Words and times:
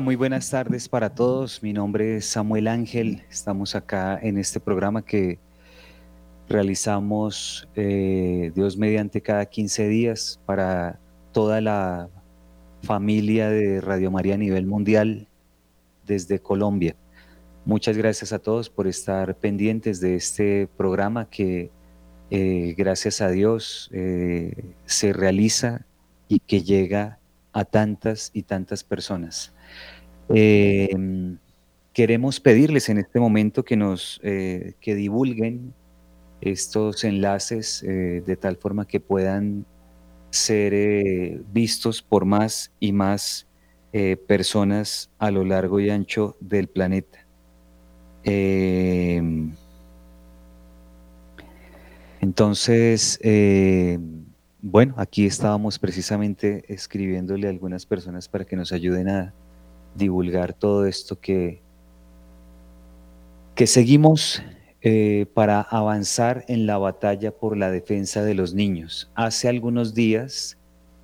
Muy 0.00 0.16
buenas 0.16 0.48
tardes 0.48 0.88
para 0.88 1.14
todos. 1.14 1.62
Mi 1.62 1.74
nombre 1.74 2.16
es 2.16 2.24
Samuel 2.24 2.66
Ángel. 2.66 3.24
Estamos 3.28 3.74
acá 3.74 4.18
en 4.22 4.38
este 4.38 4.58
programa 4.58 5.04
que 5.04 5.38
realizamos 6.48 7.68
eh, 7.74 8.52
Dios 8.54 8.78
mediante 8.78 9.20
cada 9.20 9.44
15 9.44 9.88
días 9.88 10.40
para 10.46 10.98
toda 11.32 11.60
la 11.60 12.08
familia 12.82 13.50
de 13.50 13.82
Radio 13.82 14.10
María 14.10 14.34
a 14.34 14.38
nivel 14.38 14.66
mundial 14.66 15.28
desde 16.06 16.38
Colombia. 16.38 16.96
Muchas 17.66 17.96
gracias 17.96 18.32
a 18.32 18.38
todos 18.38 18.70
por 18.70 18.86
estar 18.86 19.36
pendientes 19.36 20.00
de 20.00 20.14
este 20.14 20.68
programa 20.76 21.28
que 21.28 21.70
eh, 22.30 22.74
gracias 22.78 23.20
a 23.20 23.28
Dios 23.28 23.90
eh, 23.92 24.74
se 24.86 25.12
realiza 25.12 25.84
y 26.28 26.38
que 26.38 26.62
llega 26.62 27.18
a 27.52 27.64
tantas 27.64 28.30
y 28.32 28.42
tantas 28.42 28.84
personas. 28.84 29.52
Em, 30.28 31.38
queremos 31.92 32.40
pedirles 32.40 32.88
en 32.88 32.98
este 32.98 33.20
momento 33.20 33.64
que 33.64 33.76
nos 33.76 34.20
que 34.22 34.94
divulguen 34.94 35.74
estos 36.42 37.04
enlaces 37.04 37.82
eh, 37.84 38.22
de 38.26 38.36
tal 38.36 38.56
forma 38.56 38.86
que 38.86 39.00
puedan 39.00 39.64
ser 40.30 40.74
eh, 40.74 41.40
vistos 41.52 42.02
por 42.02 42.24
más 42.24 42.72
y 42.80 42.92
más 42.92 43.46
eh, 43.92 44.16
personas 44.16 45.10
a 45.18 45.30
lo 45.30 45.44
largo 45.44 45.78
y 45.78 45.88
ancho 45.90 46.36
del 46.40 46.68
planeta. 46.68 47.24
Em, 48.24 49.52
entonces, 52.20 53.18
bueno, 54.62 54.94
aquí 54.96 55.26
estábamos 55.26 55.80
precisamente 55.80 56.64
escribiéndole 56.72 57.48
a 57.48 57.50
algunas 57.50 57.84
personas 57.84 58.28
para 58.28 58.44
que 58.44 58.54
nos 58.54 58.72
ayuden 58.72 59.08
a 59.08 59.34
divulgar 59.96 60.54
todo 60.54 60.86
esto 60.86 61.18
que, 61.18 61.60
que 63.56 63.66
seguimos 63.66 64.40
eh, 64.80 65.26
para 65.34 65.60
avanzar 65.62 66.44
en 66.46 66.66
la 66.66 66.78
batalla 66.78 67.32
por 67.32 67.56
la 67.56 67.72
defensa 67.72 68.22
de 68.22 68.34
los 68.34 68.54
niños. 68.54 69.10
Hace 69.16 69.48
algunos 69.48 69.94
días 69.94 70.56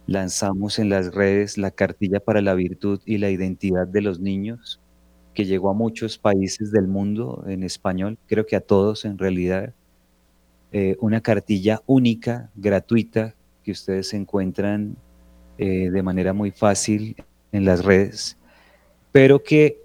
lanzamos 0.07 0.79
en 0.79 0.89
las 0.89 1.13
redes 1.13 1.59
la 1.59 1.73
cartilla 1.73 2.21
para 2.21 2.41
la 2.41 2.55
virtud 2.55 3.01
y 3.05 3.19
la 3.19 3.29
identidad 3.29 3.89
de 3.89 4.03
los 4.03 4.21
niños, 4.21 4.81
que 5.35 5.47
llegó 5.47 5.71
a 5.71 5.75
muchos 5.75 6.17
países 6.17 6.71
del 6.71 6.87
mundo 6.87 7.45
en 7.49 7.65
español, 7.65 8.19
creo 8.29 8.47
que 8.47 8.55
a 8.55 8.61
todos 8.61 9.05
en 9.05 9.19
realidad. 9.19 9.75
Eh, 10.71 10.97
una 11.01 11.23
cartilla 11.23 11.81
única, 11.87 12.51
gratuita, 12.55 13.35
que 13.69 13.73
ustedes 13.73 14.15
encuentran 14.15 14.97
eh, 15.59 15.91
de 15.91 16.03
manera 16.03 16.33
muy 16.33 16.53
fácil 16.53 17.23
en 17.53 17.67
las 17.67 17.85
redes, 17.85 18.39
pero 19.13 19.43
que 19.43 19.77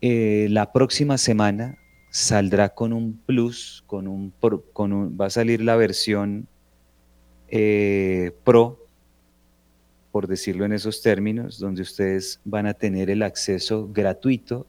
la 0.00 0.72
próxima 0.72 1.18
semana 1.18 1.76
saldrá 2.08 2.70
con 2.70 2.94
un 2.94 3.20
plus, 3.26 3.84
con 3.86 4.08
un, 4.08 4.32
va 5.20 5.26
a 5.26 5.30
salir 5.30 5.60
la 5.60 5.76
versión 5.76 6.48
eh, 7.48 8.32
Pro, 8.42 8.86
por 10.12 10.26
decirlo 10.26 10.64
en 10.64 10.72
esos 10.72 11.02
términos, 11.02 11.58
donde 11.58 11.82
ustedes 11.82 12.40
van 12.46 12.66
a 12.66 12.72
tener 12.72 13.10
el 13.10 13.22
acceso 13.22 13.90
gratuito 13.92 14.66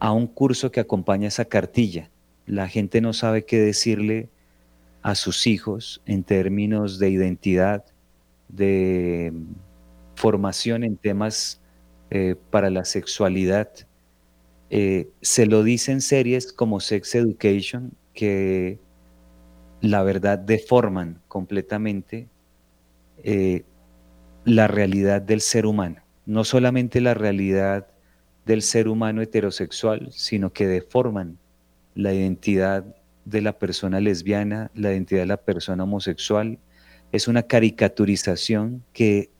a 0.00 0.10
un 0.10 0.26
curso 0.26 0.72
que 0.72 0.80
acompaña 0.80 1.28
esa 1.28 1.44
cartilla. 1.44 2.10
La 2.46 2.66
gente 2.66 3.00
no 3.00 3.12
sabe 3.12 3.44
qué 3.44 3.60
decirle 3.60 4.28
a 5.06 5.14
sus 5.14 5.46
hijos 5.46 6.02
en 6.04 6.24
términos 6.24 6.98
de 6.98 7.10
identidad, 7.10 7.84
de 8.48 9.32
formación 10.16 10.82
en 10.82 10.96
temas 10.96 11.60
eh, 12.10 12.34
para 12.50 12.70
la 12.70 12.84
sexualidad, 12.84 13.70
eh, 14.68 15.08
se 15.22 15.46
lo 15.46 15.62
dicen 15.62 16.00
series 16.00 16.52
como 16.52 16.80
Sex 16.80 17.14
Education 17.14 17.92
que 18.14 18.80
la 19.80 20.02
verdad 20.02 20.40
deforman 20.40 21.20
completamente 21.28 22.26
eh, 23.22 23.62
la 24.44 24.66
realidad 24.66 25.22
del 25.22 25.40
ser 25.40 25.66
humano. 25.66 26.02
No 26.24 26.42
solamente 26.42 27.00
la 27.00 27.14
realidad 27.14 27.86
del 28.44 28.60
ser 28.60 28.88
humano 28.88 29.22
heterosexual, 29.22 30.08
sino 30.10 30.52
que 30.52 30.66
deforman 30.66 31.38
la 31.94 32.12
identidad 32.12 32.95
de 33.26 33.42
la 33.42 33.58
persona 33.58 34.00
lesbiana, 34.00 34.70
la 34.74 34.92
identidad 34.92 35.20
de 35.20 35.26
la 35.26 35.36
persona 35.36 35.84
homosexual. 35.84 36.58
Es 37.12 37.28
una 37.28 37.42
caricaturización 37.42 38.82
que 38.92 39.30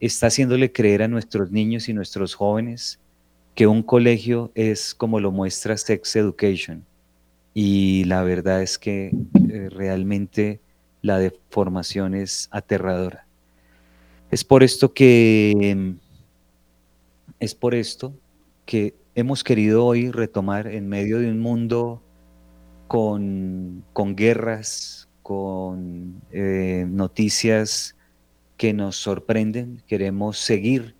está 0.00 0.28
haciéndole 0.28 0.72
creer 0.72 1.02
a 1.02 1.08
nuestros 1.08 1.50
niños 1.50 1.88
y 1.88 1.92
nuestros 1.92 2.34
jóvenes 2.34 3.00
que 3.54 3.66
un 3.66 3.82
colegio 3.82 4.50
es 4.54 4.94
como 4.94 5.20
lo 5.20 5.30
muestra 5.32 5.76
Sex 5.76 6.16
Education. 6.16 6.84
Y 7.54 8.04
la 8.04 8.22
verdad 8.22 8.62
es 8.62 8.78
que 8.78 9.12
eh, 9.50 9.68
realmente 9.70 10.60
la 11.02 11.18
deformación 11.18 12.14
es 12.14 12.48
aterradora. 12.50 13.26
Es 14.30 14.44
por 14.44 14.62
esto 14.62 14.94
que 14.94 15.94
es 17.40 17.54
por 17.54 17.74
esto 17.74 18.14
que 18.64 18.94
hemos 19.14 19.44
querido 19.44 19.84
hoy 19.84 20.10
retomar 20.10 20.66
en 20.66 20.88
medio 20.88 21.18
de 21.18 21.30
un 21.30 21.40
mundo 21.40 22.02
con, 22.86 23.84
con 23.92 24.16
guerras, 24.16 25.08
con 25.22 26.22
eh, 26.30 26.86
noticias 26.88 27.96
que 28.56 28.72
nos 28.72 28.96
sorprenden, 28.96 29.82
queremos 29.86 30.38
seguir 30.38 30.94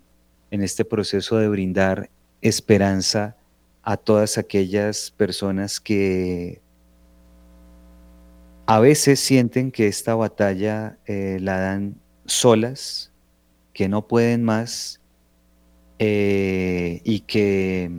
en 0.51 0.61
este 0.61 0.85
proceso 0.85 1.37
de 1.37 1.47
brindar 1.47 2.09
esperanza 2.41 3.37
a 3.83 3.97
todas 3.97 4.37
aquellas 4.37 5.11
personas 5.11 5.79
que 5.79 6.61
a 8.65 8.79
veces 8.79 9.19
sienten 9.19 9.71
que 9.71 9.87
esta 9.87 10.15
batalla 10.15 10.97
eh, 11.05 11.37
la 11.39 11.59
dan 11.59 12.01
solas, 12.25 13.11
que 13.73 13.87
no 13.87 14.07
pueden 14.07 14.43
más 14.43 15.01
eh, 15.99 17.01
y 17.03 17.21
que 17.21 17.91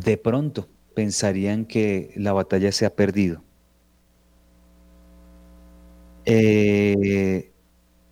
de 0.00 0.16
pronto 0.16 0.68
pensarían 0.94 1.64
que 1.64 2.12
la 2.16 2.32
batalla 2.32 2.70
se 2.70 2.86
ha 2.86 2.94
perdido. 2.94 3.42
Eh, 6.24 7.50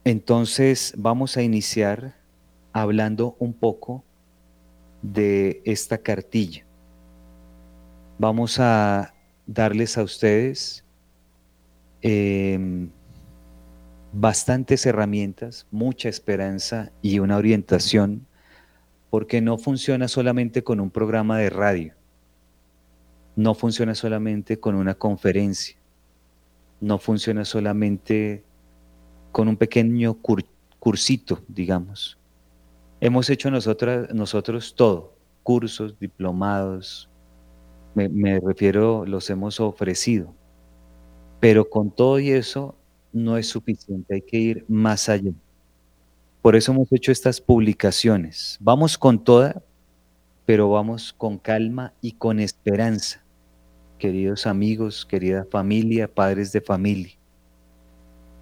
entonces 0.04 0.94
vamos 0.96 1.36
a 1.36 1.42
iniciar 1.42 2.16
hablando 2.72 3.36
un 3.38 3.52
poco 3.52 4.04
de 5.02 5.62
esta 5.64 5.98
cartilla. 5.98 6.64
Vamos 8.18 8.58
a 8.58 9.14
darles 9.46 9.96
a 9.96 10.02
ustedes 10.02 10.84
em, 12.02 12.90
bastantes 14.12 14.86
herramientas, 14.86 15.66
mucha 15.70 16.08
esperanza 16.08 16.90
y 17.02 17.18
una 17.20 17.36
orientación, 17.36 18.26
porque 19.10 19.40
no 19.40 19.58
funciona 19.58 20.08
solamente 20.08 20.62
con 20.62 20.80
un 20.80 20.90
programa 20.90 21.38
de 21.38 21.50
radio, 21.50 21.94
no 23.36 23.54
funciona 23.54 23.94
solamente 23.94 24.58
con 24.58 24.74
una 24.74 24.94
conferencia, 24.94 25.76
no 26.80 26.98
funciona 26.98 27.44
solamente 27.44 28.44
con 29.32 29.48
un 29.48 29.56
pequeño 29.56 30.18
cursito, 30.78 31.40
digamos. 31.48 32.18
Hemos 33.00 33.28
hecho 33.28 33.50
nosotros 33.50 34.74
todo, 34.74 35.14
cursos, 35.42 35.98
diplomados, 35.98 37.10
me, 37.94 38.40
refiero, 38.40 39.06
los 39.06 39.30
hemos 39.30 39.58
ofrecido. 39.60 40.34
Pero 41.40 41.68
con 41.68 41.90
todo 41.90 42.18
y 42.18 42.30
eso 42.30 42.74
no 43.12 43.36
es 43.36 43.48
suficiente, 43.48 44.14
hay 44.14 44.22
que 44.22 44.38
ir 44.38 44.64
más 44.68 45.08
allá. 45.08 45.32
Por 46.46 46.54
eso 46.54 46.70
hemos 46.70 46.86
hecho 46.92 47.10
estas 47.10 47.40
publicaciones. 47.40 48.56
Vamos 48.60 48.96
con 48.96 49.24
toda, 49.24 49.64
pero 50.44 50.70
vamos 50.70 51.12
con 51.12 51.38
calma 51.38 51.92
y 52.00 52.12
con 52.12 52.38
esperanza. 52.38 53.24
Queridos 53.98 54.46
amigos, 54.46 55.04
querida 55.04 55.44
familia, 55.50 56.06
padres 56.06 56.52
de 56.52 56.60
familia. 56.60 57.14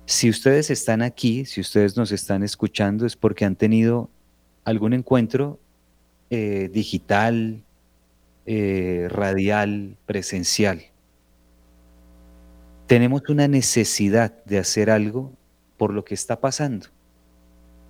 Si 0.04 0.28
ustedes 0.28 0.68
están 0.68 1.00
aquí, 1.00 1.46
si 1.46 1.62
ustedes 1.62 1.96
nos 1.96 2.12
están 2.12 2.42
escuchando, 2.42 3.06
es 3.06 3.16
porque 3.16 3.46
han 3.46 3.56
tenido 3.56 4.10
algún 4.64 4.92
encuentro 4.92 5.58
eh, 6.28 6.68
digital, 6.70 7.64
eh, 8.44 9.08
radial, 9.08 9.96
presencial. 10.04 10.82
Tenemos 12.86 13.22
una 13.30 13.48
necesidad 13.48 14.44
de 14.44 14.58
hacer 14.58 14.90
algo 14.90 15.32
por 15.78 15.90
lo 15.90 16.04
que 16.04 16.12
está 16.12 16.38
pasando. 16.38 16.88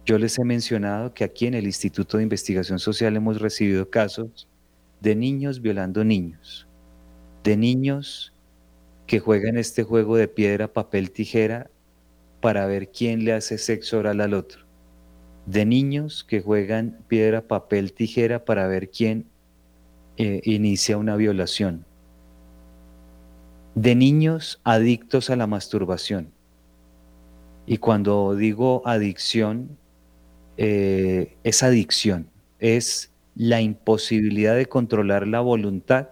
Yo 0.05 0.19
les 0.19 0.39
he 0.39 0.45
mencionado 0.45 1.15
que 1.15 1.25
aquí 1.25 1.47
en 1.47 1.55
el 1.55 1.65
Instituto 1.65 2.17
de 2.17 2.25
Investigación 2.25 2.79
Social 2.79 3.17
hemos 3.17 3.41
recibido 3.41 3.89
casos 3.89 4.49
de 5.01 5.17
niños 5.17 5.61
violando 5.61 6.05
niños, 6.05 6.67
de 7.43 7.57
niños 7.57 8.33
que 9.07 9.21
juegan 9.21 9.57
este 9.57 9.83
juego 9.83 10.17
de 10.17 10.29
piedra, 10.29 10.73
papel, 10.73 11.11
tijera 11.11 11.71
para 12.41 12.67
ver 12.67 12.91
quién 12.91 13.25
le 13.25 13.33
hace 13.33 13.59
sexo 13.59 13.99
oral 13.99 14.21
al 14.21 14.35
otro 14.35 14.65
de 15.47 15.67
niños 15.67 16.25
que 16.25 16.41
juegan 16.41 16.99
piedra, 17.09 17.43
papel, 17.43 17.93
tijera 17.93 18.45
para 18.45 18.67
ver 18.67 18.91
quién 18.91 19.27
eh, 20.17 20.41
inicia 20.45 20.97
una 20.97 21.17
violación, 21.17 21.85
de 23.75 23.95
niños 23.95 24.61
adictos 24.65 25.31
a 25.31 25.37
la 25.37 25.47
masturbación. 25.47 26.33
Y 27.67 27.79
cuando 27.79 28.35
digo 28.35 28.83
adicción, 28.85 29.77
eh, 30.57 31.37
es 31.43 31.63
adicción, 31.63 32.29
es 32.59 33.13
la 33.35 33.61
imposibilidad 33.61 34.55
de 34.55 34.67
controlar 34.67 35.27
la 35.27 35.41
voluntad 35.41 36.09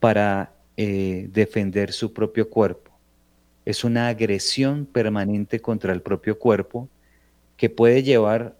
para 0.00 0.52
eh, 0.76 1.28
defender 1.32 1.92
su 1.92 2.12
propio 2.12 2.50
cuerpo. 2.50 2.90
Es 3.64 3.84
una 3.84 4.08
agresión 4.08 4.86
permanente 4.86 5.60
contra 5.60 5.92
el 5.92 6.02
propio 6.02 6.38
cuerpo 6.38 6.88
que 7.56 7.70
puede 7.70 8.02
llevar 8.02 8.58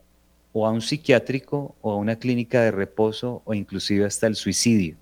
o 0.52 0.66
a 0.66 0.70
un 0.70 0.80
psiquiátrico 0.80 1.74
o 1.80 1.92
a 1.92 1.96
una 1.96 2.16
clínica 2.16 2.62
de 2.62 2.70
reposo 2.70 3.42
o 3.44 3.54
inclusive 3.54 4.04
hasta 4.04 4.28
el 4.28 4.36
suicidio, 4.36 4.96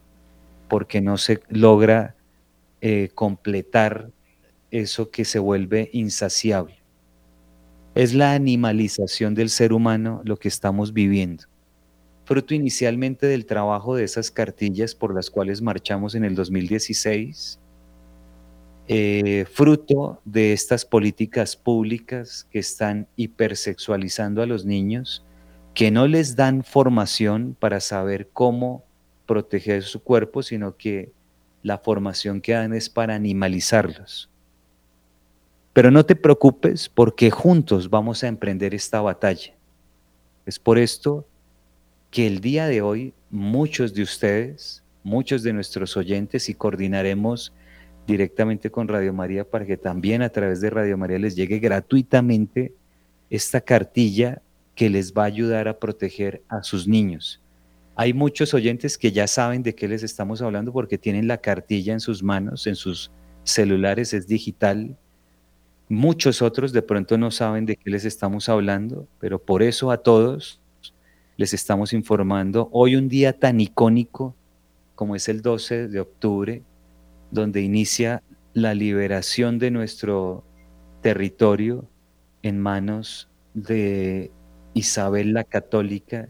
porque 0.69 1.03
no 1.03 1.19
se 1.19 1.41
logra 1.49 2.15
eh, 2.81 3.11
completar 3.15 4.11
eso 4.71 5.11
que 5.11 5.27
se 5.27 5.39
vuelve 5.39 5.91
insaciable. 5.93 6.80
Es 7.95 8.15
la 8.15 8.35
animalización 8.35 9.35
del 9.35 9.51
ser 9.51 9.73
humano 9.73 10.23
lo 10.25 10.37
que 10.37 10.47
estamos 10.47 10.93
viviendo. 10.93 11.45
Fruto 12.25 12.55
inicialmente 12.55 13.27
del 13.27 13.47
trabajo 13.47 13.97
de 13.97 14.05
esas 14.05 14.31
cartillas 14.31 14.95
por 14.95 15.13
las 15.13 15.31
cuales 15.31 15.61
marchamos 15.61 16.15
en 16.15 16.25
el 16.25 16.37
2016, 16.37 17.59
eh, 18.87 19.45
fruto 19.53 20.21
de 20.25 20.53
estas 20.53 20.85
políticas 20.85 21.57
públicas 21.57 22.47
que 22.53 22.61
están 22.61 23.09
hipersexualizando 23.17 24.43
a 24.43 24.47
los 24.47 24.65
niños, 24.65 25.25
que 25.75 25.91
no 25.91 26.07
les 26.07 26.37
dan 26.37 26.63
formación 26.63 27.57
para 27.59 27.81
saber 27.81 28.29
cómo 28.33 28.85
proteger 29.27 29.83
su 29.83 30.03
cuerpo, 30.03 30.45
sino 30.45 30.77
que 30.77 31.13
la 31.65 31.79
formación 31.79 32.41
que 32.41 32.53
dan 32.53 32.73
es 32.73 32.89
para 32.89 33.17
animalizarlos. 33.17 34.30
Pero 35.73 35.91
no 35.91 36.05
te 36.05 36.17
preocupes 36.17 36.89
porque 36.89 37.31
juntos 37.31 37.91
vamos 37.91 38.25
a 38.25 38.29
emprender 38.29 38.75
esta 38.75 39.01
batalla. 39.01 39.55
Es 40.47 40.59
por 40.59 40.79
esto 40.79 41.27
que 42.11 42.27
el 42.27 42.41
día 42.41 42.67
de 42.67 42.83
hoy 42.83 43.15
muchos 43.31 43.95
de 43.95 44.03
ustedes, 44.03 44.83
muchos 45.05 45.43
de 45.43 45.53
nuestros 45.53 45.97
oyentes 45.97 46.49
y 46.49 46.55
coordinaremos 46.55 47.53
directamente 48.07 48.71
con 48.71 48.89
Radio 48.89 49.13
María 49.13 49.49
para 49.49 49.65
que 49.65 49.77
también 49.77 50.23
a 50.23 50.29
través 50.31 50.61
de 50.61 50.71
Radio 50.71 50.99
María 50.99 51.19
les 51.19 51.37
llegue 51.37 51.61
gratuitamente 51.61 52.75
esta 53.31 53.61
cartilla 53.61 54.43
que 54.75 54.91
les 54.91 55.13
va 55.13 55.23
a 55.23 55.27
ayudar 55.27 55.69
a 55.69 55.79
proteger 55.79 56.43
a 56.49 56.63
sus 56.63 56.89
niños. 56.89 57.41
Hay 57.95 58.13
muchos 58.13 58.55
oyentes 58.55 58.97
que 58.99 59.13
ya 59.13 59.27
saben 59.27 59.63
de 59.63 59.75
qué 59.75 59.87
les 59.87 60.03
estamos 60.03 60.43
hablando 60.43 60.73
porque 60.73 60.99
tienen 60.99 61.29
la 61.29 61.39
cartilla 61.39 61.93
en 61.93 62.01
sus 62.01 62.23
manos, 62.23 62.67
en 62.67 62.75
sus 62.75 63.11
celulares, 63.45 64.13
es 64.15 64.27
digital. 64.27 64.97
Muchos 65.91 66.41
otros 66.41 66.73
de 66.73 66.83
pronto 66.83 67.19
no 67.19 67.33
saben 67.33 67.67
de 67.67 67.75
qué 67.75 67.91
les 67.91 68.05
estamos 68.05 68.49
hablando, 68.49 69.09
pero 69.19 69.43
por 69.43 69.61
eso 69.61 69.91
a 69.91 69.97
todos 69.99 70.61
les 71.37 71.53
estamos 71.53 71.93
informando 71.93 72.69
hoy 72.71 72.95
un 72.95 73.09
día 73.09 73.37
tan 73.37 73.61
icónico 73.61 74.37
como 74.95 75.17
es 75.17 75.29
el 75.29 75.43
12 75.43 75.89
de 75.89 75.99
octubre, 75.99 76.63
donde 77.33 77.63
inicia 77.63 78.23
la 78.55 78.73
liberación 78.73 79.59
de 79.59 79.73
nuestro 79.73 80.45
territorio 81.01 81.89
en 82.45 82.61
manos 82.61 83.29
de 83.55 84.31
Isabel 84.75 85.33
la 85.33 85.43
Católica, 85.43 86.29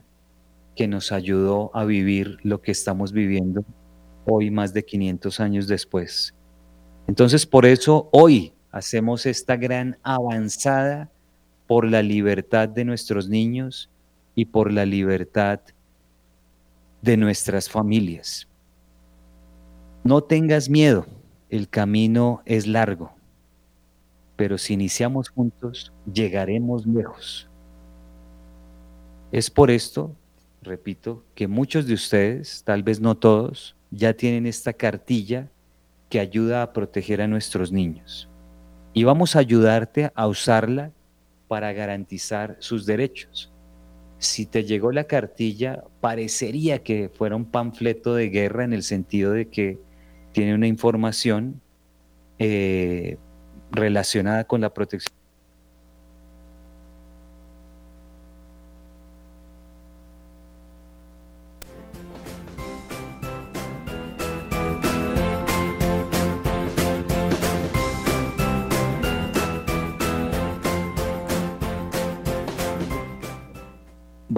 que 0.75 0.89
nos 0.89 1.13
ayudó 1.13 1.71
a 1.75 1.85
vivir 1.85 2.39
lo 2.45 2.63
que 2.63 2.73
estamos 2.73 3.13
viviendo 3.13 3.63
hoy 4.25 4.51
más 4.51 4.73
de 4.73 4.87
500 4.87 5.39
años 5.39 5.69
después. 5.69 6.35
Entonces, 7.07 7.45
por 7.45 7.67
eso 7.67 8.09
hoy 8.11 8.55
hacemos 8.73 9.27
esta 9.27 9.57
gran 9.57 9.99
avanzada 10.03 11.11
por 11.67 11.89
la 11.89 12.03
libertad 12.03 12.69
de 12.69 12.85
nuestros 12.85 13.29
niños 13.29 13.91
y 14.35 14.47
por 14.47 14.73
la 14.73 14.87
libertad 14.87 15.61
de 17.03 17.17
nuestras 17.17 17.69
familias. 17.69 18.49
No 20.03 20.23
tengas 20.23 20.69
miedo, 20.69 21.07
el 21.49 21.69
camino 21.69 22.43
es 22.45 22.67
largo, 22.67 23.13
pero 24.37 24.57
si 24.57 24.75
iniciamos 24.75 25.29
juntos, 25.29 25.93
llegaremos 26.11 26.87
lejos. 26.87 27.49
Es 29.31 29.51
por 29.51 29.71
esto, 29.71 30.17
repito, 30.63 31.23
que 31.35 31.47
muchos 31.47 31.87
de 31.87 31.95
ustedes, 31.95 32.63
tal 32.65 32.83
vez 32.83 33.01
no 33.01 33.17
todos, 33.17 33.77
ya 33.91 34.15
tienen 34.15 34.47
esta 34.47 34.73
cartilla 34.73 35.51
que 36.09 36.19
ayuda 36.19 36.63
a 36.63 36.73
proteger 36.73 37.21
a 37.21 37.29
nuestros 37.29 37.71
niños. 37.71 38.30
Y 38.93 39.05
vamos 39.05 39.37
a 39.37 39.39
ayudarte 39.39 40.11
a 40.15 40.27
usarla 40.27 40.93
para 41.49 41.73
garantizar 41.73 42.57
sus 42.61 42.87
derechos. 42.87 43.53
Si 44.19 44.47
te 44.47 44.65
llegó 44.65 44.93
la 44.93 45.05
cartilla, 45.05 45.85
parecería 46.01 46.83
que 46.83 47.09
fuera 47.09 47.37
un 47.37 47.45
panfleto 47.45 48.15
de 48.15 48.29
guerra 48.29 48.65
en 48.65 48.73
el 48.73 48.83
sentido 48.83 49.33
de 49.33 49.49
que 49.49 49.79
tiene 50.33 50.55
una 50.55 50.67
información 50.67 51.61
eh, 52.39 53.17
relacionada 53.71 54.45
con 54.45 54.61
la 54.61 54.73
protección. 54.73 55.20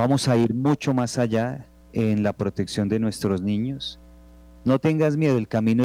Vamos 0.03 0.27
a 0.27 0.37
ir 0.37 0.53
mucho 0.53 0.93
más 0.93 1.17
allá 1.17 1.65
en 1.93 2.25
la 2.25 2.33
protección 2.33 2.89
de 2.89 2.99
nuestros 2.99 3.41
niños. 3.41 4.01
No 4.65 4.81
tengas 4.81 5.17
miedo, 5.17 5.39
el 5.39 5.47
camino 5.47 5.85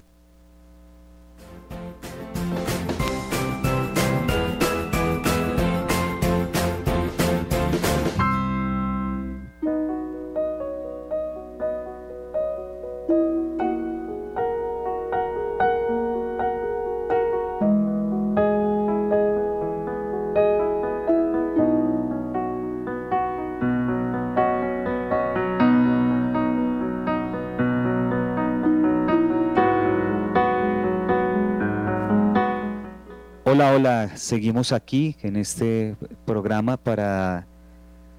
Hola, 33.58 33.74
hola, 33.74 34.18
seguimos 34.18 34.72
aquí 34.72 35.16
en 35.24 35.36
este 35.36 35.96
programa 36.28 36.78
para 36.78 37.48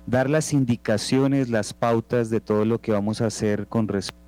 dar 0.04 0.28
las 0.28 0.52
indicaciones, 0.52 1.48
las 1.48 1.72
pautas 1.72 2.28
de 2.28 2.40
todo 2.40 2.64
lo 2.64 2.80
que 2.80 2.90
vamos 2.90 3.20
a 3.20 3.26
hacer 3.26 3.68
con 3.68 3.86
respecto 3.86 4.27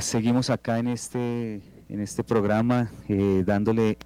Seguimos 0.00 0.50
acá 0.50 0.78
en 0.78 0.88
este, 0.88 1.62
en 1.88 2.00
este 2.00 2.24
programa 2.24 2.90
eh, 3.08 3.44
dándole 3.46 3.96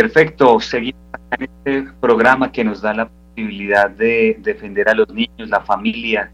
Perfecto, 0.00 0.60
seguimos 0.60 1.02
en 1.32 1.42
este 1.42 1.92
programa 2.00 2.52
que 2.52 2.62
nos 2.62 2.80
da 2.80 2.94
la 2.94 3.08
posibilidad 3.08 3.90
de 3.90 4.38
defender 4.38 4.88
a 4.88 4.94
los 4.94 5.08
niños, 5.12 5.48
la 5.48 5.60
familia, 5.60 6.30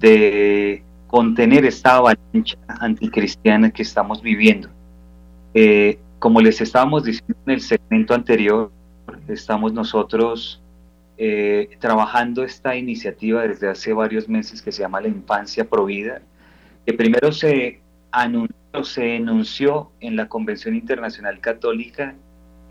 de 0.00 0.82
contener 1.06 1.64
esta 1.64 1.94
avalancha 1.94 2.58
anticristiana 2.66 3.70
que 3.70 3.82
estamos 3.82 4.20
viviendo. 4.20 4.68
Eh, 5.54 6.00
como 6.18 6.40
les 6.40 6.60
estábamos 6.60 7.04
diciendo 7.04 7.36
en 7.46 7.52
el 7.52 7.60
segmento 7.60 8.14
anterior, 8.14 8.72
estamos 9.28 9.72
nosotros 9.72 10.60
eh, 11.18 11.70
trabajando 11.78 12.42
esta 12.42 12.74
iniciativa 12.74 13.46
desde 13.46 13.68
hace 13.68 13.92
varios 13.92 14.28
meses 14.28 14.60
que 14.60 14.72
se 14.72 14.82
llama 14.82 15.00
La 15.00 15.06
Infancia 15.06 15.64
Provida, 15.64 16.20
que 16.84 16.94
primero 16.94 17.30
se 17.30 17.80
anunció, 18.10 18.56
se 18.82 19.14
enunció 19.14 19.92
en 20.00 20.16
la 20.16 20.28
Convención 20.28 20.74
Internacional 20.74 21.38
Católica, 21.38 22.16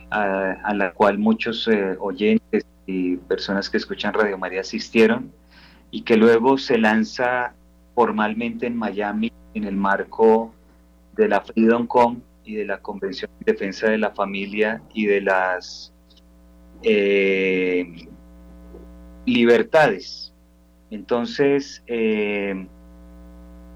a, 0.09 0.73
la 0.73 0.91
cual 0.93 1.17
muchos 1.17 1.67
eh, 1.67 1.95
oyentes 1.99 2.65
y 2.85 3.17
personas 3.17 3.69
que 3.69 3.77
escuchan 3.77 4.13
Radio 4.13 4.37
María 4.37 4.61
asistieron, 4.61 5.31
y 5.91 6.01
que 6.01 6.17
luego 6.17 6.57
se 6.57 6.77
lanza 6.77 7.53
formalmente 7.95 8.67
en 8.67 8.77
Miami 8.77 9.31
en 9.53 9.63
el 9.63 9.75
marco 9.75 10.53
de 11.15 11.27
la 11.27 11.41
Freedom 11.41 11.87
Com 11.87 12.21
y 12.43 12.55
de 12.55 12.65
la 12.65 12.79
Convención 12.79 13.31
de 13.39 13.53
Defensa 13.53 13.89
de 13.89 13.97
la 13.97 14.11
Familia 14.11 14.81
y 14.93 15.05
de 15.05 15.21
las 15.21 15.93
eh, 16.83 18.07
libertades. 19.25 20.33
Entonces, 20.89 21.83
eh, 21.87 22.67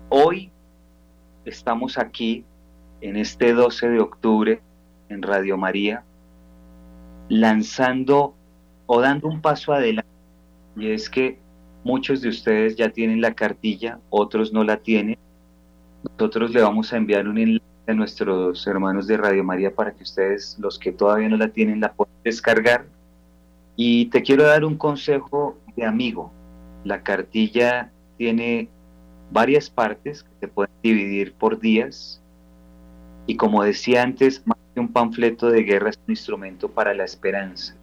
hoy 0.10 0.52
estamos 1.46 1.98
aquí 1.98 2.46
en 3.02 3.18
este 3.18 3.54
12 3.54 3.90
de 3.90 4.00
octubre 4.00 4.62
en 5.10 5.22
Radio 5.22 5.58
María, 5.58 6.04
lanzando 7.32 8.36
o 8.88 9.00
dando 9.00 9.30
un 9.30 9.40
paso 9.40 9.72
adelante. 9.72 10.10
Y 10.76 10.92
es 10.92 11.10
que 11.10 11.40
muchos 11.86 12.22
de 12.22 12.28
ustedes 12.28 12.76
ya 12.76 12.90
tienen 12.90 13.22
la 13.22 13.34
cartilla, 13.34 14.00
otros 14.10 14.52
no 14.52 14.66
la 14.66 14.78
tienen. 14.78 15.18
Nosotros 16.04 16.52
le 16.52 16.62
vamos 16.62 16.92
a 16.92 16.98
enviar 16.98 17.30
un 17.30 17.38
enlace 17.38 17.64
a 17.88 17.94
nuestros 17.94 18.68
hermanos 18.68 19.08
de 19.08 19.16
Radio 19.16 19.46
María 19.46 19.74
para 19.74 19.94
que 19.94 20.04
ustedes, 20.04 20.58
los 20.60 20.78
que 20.78 20.92
todavía 20.92 21.30
no 21.30 21.38
la 21.38 21.48
tienen, 21.48 21.80
la 21.80 21.94
puedan 21.94 22.14
descargar 22.26 22.86
y 23.78 24.08
te 24.08 24.22
quiero 24.24 24.44
dar 24.44 24.66
un 24.66 24.76
consejo 24.76 25.58
de 25.78 25.86
amigo. 25.86 26.34
La 26.84 27.02
cartilla 27.02 27.92
tiene 28.18 28.68
varias 29.32 29.70
partes 29.70 30.24
que 30.24 30.30
se 30.42 30.48
pueden 30.50 30.74
dividir 30.84 31.34
por 31.34 31.62
días. 31.62 32.22
Y 33.26 33.38
como 33.38 33.64
decía 33.64 34.04
antes, 34.04 34.46
más 34.46 34.58
un 34.80 34.88
panfleto 34.88 35.50
de 35.50 35.64
guerra 35.64 35.90
es 35.90 36.00
un 36.06 36.12
instrumento 36.12 36.70
para 36.70 36.94
la 36.94 37.04
esperanza. 37.04 37.76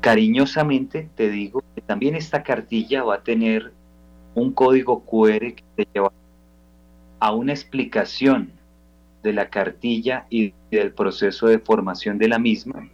Cariñosamente 0.00 1.08
te 1.14 1.30
digo 1.30 1.62
que 1.74 1.80
también 1.80 2.14
esta 2.14 2.42
cartilla 2.42 3.02
va 3.04 3.16
a 3.16 3.22
tener 3.22 3.72
un 4.34 4.52
código 4.52 5.04
QR 5.04 5.54
que 5.54 5.64
te 5.76 5.88
lleva 5.92 6.12
a 7.20 7.34
una 7.34 7.52
explicación 7.52 8.52
de 9.22 9.32
la 9.32 9.48
cartilla 9.48 10.26
y 10.30 10.54
del 10.70 10.92
proceso 10.92 11.46
de 11.46 11.58
formación 11.58 12.18
de 12.18 12.28
la 12.28 12.38
misma 12.38 12.88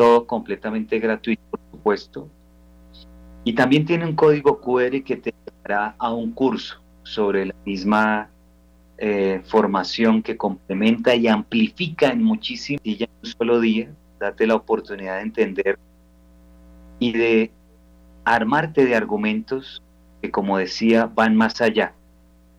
todo 0.00 0.26
completamente 0.26 0.98
gratuito, 0.98 1.42
por 1.50 1.60
supuesto. 1.70 2.28
Y 3.44 3.52
también 3.52 3.84
tiene 3.84 4.06
un 4.06 4.14
código 4.14 4.58
QR 4.58 5.02
que 5.04 5.16
te 5.16 5.34
dará 5.62 5.94
a 5.98 6.10
un 6.10 6.32
curso 6.32 6.80
sobre 7.02 7.44
la 7.44 7.54
misma 7.66 8.30
eh, 9.02 9.40
formación 9.46 10.22
que 10.22 10.36
complementa 10.36 11.14
y 11.14 11.26
amplifica 11.26 12.08
en 12.08 12.22
muchísimo 12.22 12.78
y 12.82 12.98
ya 12.98 13.06
en 13.06 13.12
un 13.22 13.30
solo 13.30 13.58
día, 13.58 13.88
date 14.18 14.46
la 14.46 14.56
oportunidad 14.56 15.16
de 15.16 15.22
entender 15.22 15.78
y 16.98 17.12
de 17.12 17.50
armarte 18.26 18.84
de 18.84 18.94
argumentos 18.94 19.82
que, 20.20 20.30
como 20.30 20.58
decía, 20.58 21.06
van 21.06 21.34
más 21.34 21.62
allá 21.62 21.94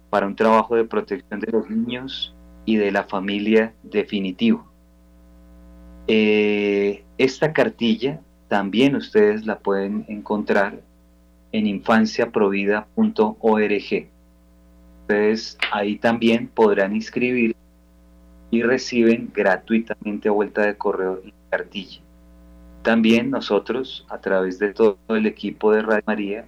para 0.10 0.26
un 0.26 0.36
trabajo 0.36 0.76
de 0.76 0.84
protección 0.84 1.42
de 1.42 1.52
los 1.52 1.70
niños 1.70 2.34
y 2.66 2.78
de 2.78 2.92
la 2.92 3.04
familia 3.04 3.76
definitivo. 3.84 4.66
Eh, 6.08 7.04
esta 7.20 7.54
cartilla 7.54 8.20
también 8.48 8.96
ustedes 8.96 9.46
la 9.46 9.60
pueden 9.60 10.06
encontrar 10.08 10.82
en 11.52 11.68
infanciaprovida.org. 11.68 14.08
Ustedes 15.12 15.58
ahí 15.74 15.98
también 15.98 16.48
podrán 16.48 16.96
inscribir 16.96 17.54
y 18.50 18.64
reciben 18.64 19.30
gratuitamente 19.34 20.30
a 20.30 20.32
vuelta 20.32 20.62
de 20.62 20.78
correo 20.78 21.20
la 21.22 21.34
cartilla. 21.50 22.00
También 22.82 23.30
nosotros, 23.30 24.06
a 24.10 24.20
través 24.20 24.58
de 24.58 24.74
todo 24.74 24.98
el 25.10 25.26
equipo 25.26 25.74
de 25.74 25.82
Radio 25.82 26.04
María, 26.08 26.46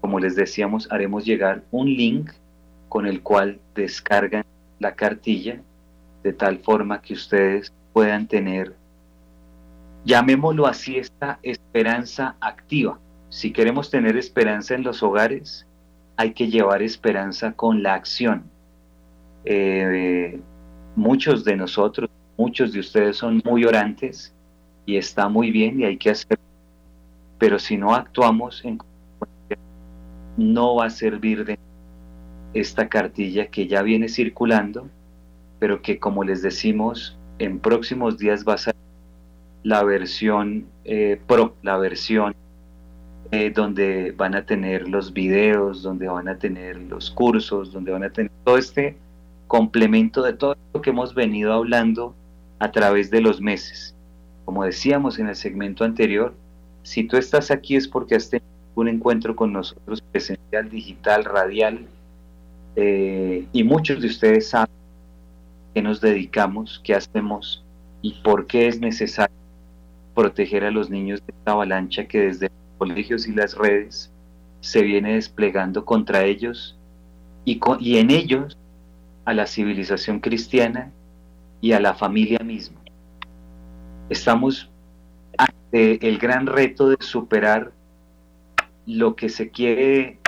como 0.00 0.20
les 0.20 0.36
decíamos, 0.36 0.86
haremos 0.92 1.24
llegar 1.24 1.64
un 1.72 1.88
link 1.88 2.30
con 2.88 3.04
el 3.04 3.20
cual 3.20 3.58
descargan 3.74 4.44
la 4.78 4.94
cartilla 4.94 5.60
de 6.22 6.32
tal 6.32 6.60
forma 6.60 7.02
que 7.02 7.14
ustedes 7.14 7.72
puedan 7.92 8.28
tener 8.28 8.76
llamémoslo 10.04 10.68
así, 10.68 10.98
esta 10.98 11.40
esperanza 11.42 12.36
activa. 12.40 13.00
Si 13.28 13.52
queremos 13.52 13.90
tener 13.90 14.16
esperanza 14.16 14.76
en 14.76 14.84
los 14.84 15.02
hogares, 15.02 15.66
hay 16.18 16.32
que 16.32 16.48
llevar 16.48 16.82
esperanza 16.82 17.52
con 17.52 17.80
la 17.84 17.94
acción. 17.94 18.42
Eh, 19.44 20.40
muchos 20.96 21.44
de 21.44 21.56
nosotros, 21.56 22.10
muchos 22.36 22.72
de 22.72 22.80
ustedes 22.80 23.16
son 23.16 23.40
muy 23.44 23.64
orantes 23.64 24.34
y 24.84 24.96
está 24.96 25.28
muy 25.28 25.52
bien 25.52 25.80
y 25.80 25.84
hay 25.84 25.96
que 25.96 26.10
hacerlo. 26.10 26.44
Pero 27.38 27.60
si 27.60 27.76
no 27.76 27.94
actuamos, 27.94 28.64
en 28.64 28.80
no 30.36 30.74
va 30.74 30.86
a 30.86 30.90
servir 30.90 31.44
de 31.44 31.56
esta 32.52 32.88
cartilla 32.88 33.46
que 33.46 33.68
ya 33.68 33.82
viene 33.82 34.08
circulando, 34.08 34.88
pero 35.60 35.82
que 35.82 36.00
como 36.00 36.24
les 36.24 36.42
decimos, 36.42 37.16
en 37.38 37.60
próximos 37.60 38.18
días 38.18 38.44
va 38.46 38.54
a 38.54 38.58
ser 38.58 38.74
la 39.62 39.84
versión 39.84 40.66
eh, 40.84 41.20
Pro, 41.28 41.54
la 41.62 41.76
versión 41.78 42.34
eh, 43.30 43.50
donde 43.54 44.12
van 44.16 44.34
a 44.34 44.46
tener 44.46 44.88
los 44.88 45.12
videos, 45.12 45.82
donde 45.82 46.08
van 46.08 46.28
a 46.28 46.38
tener 46.38 46.78
los 46.78 47.10
cursos, 47.10 47.72
donde 47.72 47.92
van 47.92 48.04
a 48.04 48.10
tener 48.10 48.32
todo 48.44 48.56
este 48.56 48.96
complemento 49.46 50.22
de 50.22 50.32
todo 50.32 50.56
lo 50.72 50.80
que 50.80 50.90
hemos 50.90 51.14
venido 51.14 51.52
hablando 51.52 52.14
a 52.58 52.70
través 52.70 53.10
de 53.10 53.20
los 53.20 53.40
meses. 53.40 53.94
Como 54.44 54.64
decíamos 54.64 55.18
en 55.18 55.28
el 55.28 55.36
segmento 55.36 55.84
anterior, 55.84 56.34
si 56.82 57.04
tú 57.04 57.16
estás 57.16 57.50
aquí 57.50 57.76
es 57.76 57.86
porque 57.86 58.14
has 58.14 58.30
tenido 58.30 58.48
un 58.74 58.88
encuentro 58.88 59.36
con 59.36 59.52
nosotros 59.52 60.00
presencial, 60.00 60.70
digital, 60.70 61.24
radial, 61.24 61.86
eh, 62.76 63.46
y 63.52 63.64
muchos 63.64 64.00
de 64.00 64.06
ustedes 64.06 64.48
saben 64.48 64.72
que 65.74 65.82
nos 65.82 66.00
dedicamos, 66.00 66.80
qué 66.84 66.94
hacemos 66.94 67.64
y 68.00 68.12
por 68.22 68.46
qué 68.46 68.68
es 68.68 68.80
necesario 68.80 69.36
proteger 70.14 70.64
a 70.64 70.70
los 70.70 70.88
niños 70.88 71.20
de 71.26 71.34
esta 71.36 71.52
avalancha 71.52 72.06
que 72.06 72.20
desde 72.20 72.50
colegios 72.78 73.26
y 73.28 73.32
las 73.32 73.54
redes 73.54 74.12
se 74.60 74.82
viene 74.82 75.14
desplegando 75.14 75.84
contra 75.84 76.24
ellos 76.24 76.78
y, 77.44 77.60
y 77.80 77.98
en 77.98 78.10
ellos 78.10 78.56
a 79.24 79.34
la 79.34 79.46
civilización 79.46 80.20
cristiana 80.20 80.90
y 81.60 81.72
a 81.72 81.80
la 81.80 81.94
familia 81.94 82.38
misma. 82.38 82.80
Estamos 84.08 84.70
ante 85.36 86.06
el 86.08 86.18
gran 86.18 86.46
reto 86.46 86.88
de 86.88 86.96
superar 87.00 87.72
lo 88.86 89.14
que 89.16 89.28
se 89.28 89.50
quiere 89.50 90.18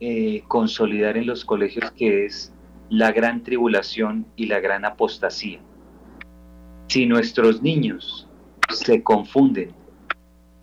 eh, 0.00 0.42
consolidar 0.48 1.16
en 1.16 1.26
los 1.26 1.44
colegios, 1.44 1.90
que 1.92 2.26
es 2.26 2.52
la 2.90 3.10
gran 3.12 3.42
tribulación 3.42 4.26
y 4.36 4.46
la 4.46 4.60
gran 4.60 4.84
apostasía. 4.84 5.60
Si 6.88 7.06
nuestros 7.06 7.62
niños 7.62 8.28
se 8.68 9.02
confunden. 9.02 9.72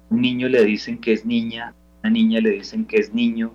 Un 0.09 0.21
niño 0.21 0.47
le 0.47 0.63
dicen 0.63 0.97
que 0.97 1.13
es 1.13 1.25
niña, 1.25 1.73
una 2.01 2.11
niña 2.11 2.39
le 2.41 2.51
dicen 2.51 2.85
que 2.85 2.97
es 2.97 3.13
niño, 3.13 3.53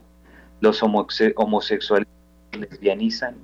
los 0.61 0.83
homosexuales 0.83 2.09
lesbianizan, 2.53 3.37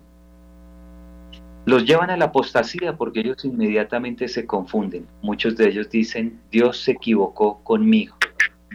los 1.66 1.84
llevan 1.84 2.10
a 2.10 2.16
la 2.16 2.26
apostasía 2.26 2.96
porque 2.96 3.20
ellos 3.20 3.44
inmediatamente 3.44 4.28
se 4.28 4.46
confunden. 4.46 5.06
Muchos 5.22 5.56
de 5.56 5.68
ellos 5.68 5.90
dicen, 5.90 6.40
Dios 6.50 6.78
se 6.78 6.92
equivocó 6.92 7.62
conmigo, 7.62 8.16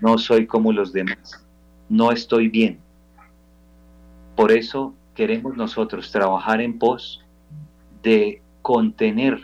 no 0.02 0.17
soy 0.17 0.45
como 0.45 0.71
los 0.71 0.93
demás, 0.93 1.45
no 1.89 2.12
estoy 2.12 2.50
bien. 2.50 2.80
Por 4.36 4.52
eso 4.52 4.93
queremos 5.15 5.56
nosotros 5.56 6.12
trabajar 6.12 6.62
en 6.62 6.78
pos 6.78 7.24
de 8.04 8.41
contener 8.62 9.41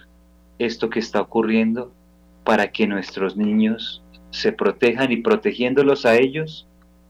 esto 0.59 0.89
que 0.89 0.99
está 0.99 1.21
ocurriendo 1.21 1.91
para 2.43 2.71
que 2.71 2.87
nuestros 2.87 3.37
niños 3.37 4.00
se 4.31 4.51
protejan 4.51 5.11
y 5.11 5.17
protegiéndolos 5.17 6.05
a 6.05 6.15
ellos, 6.15 6.67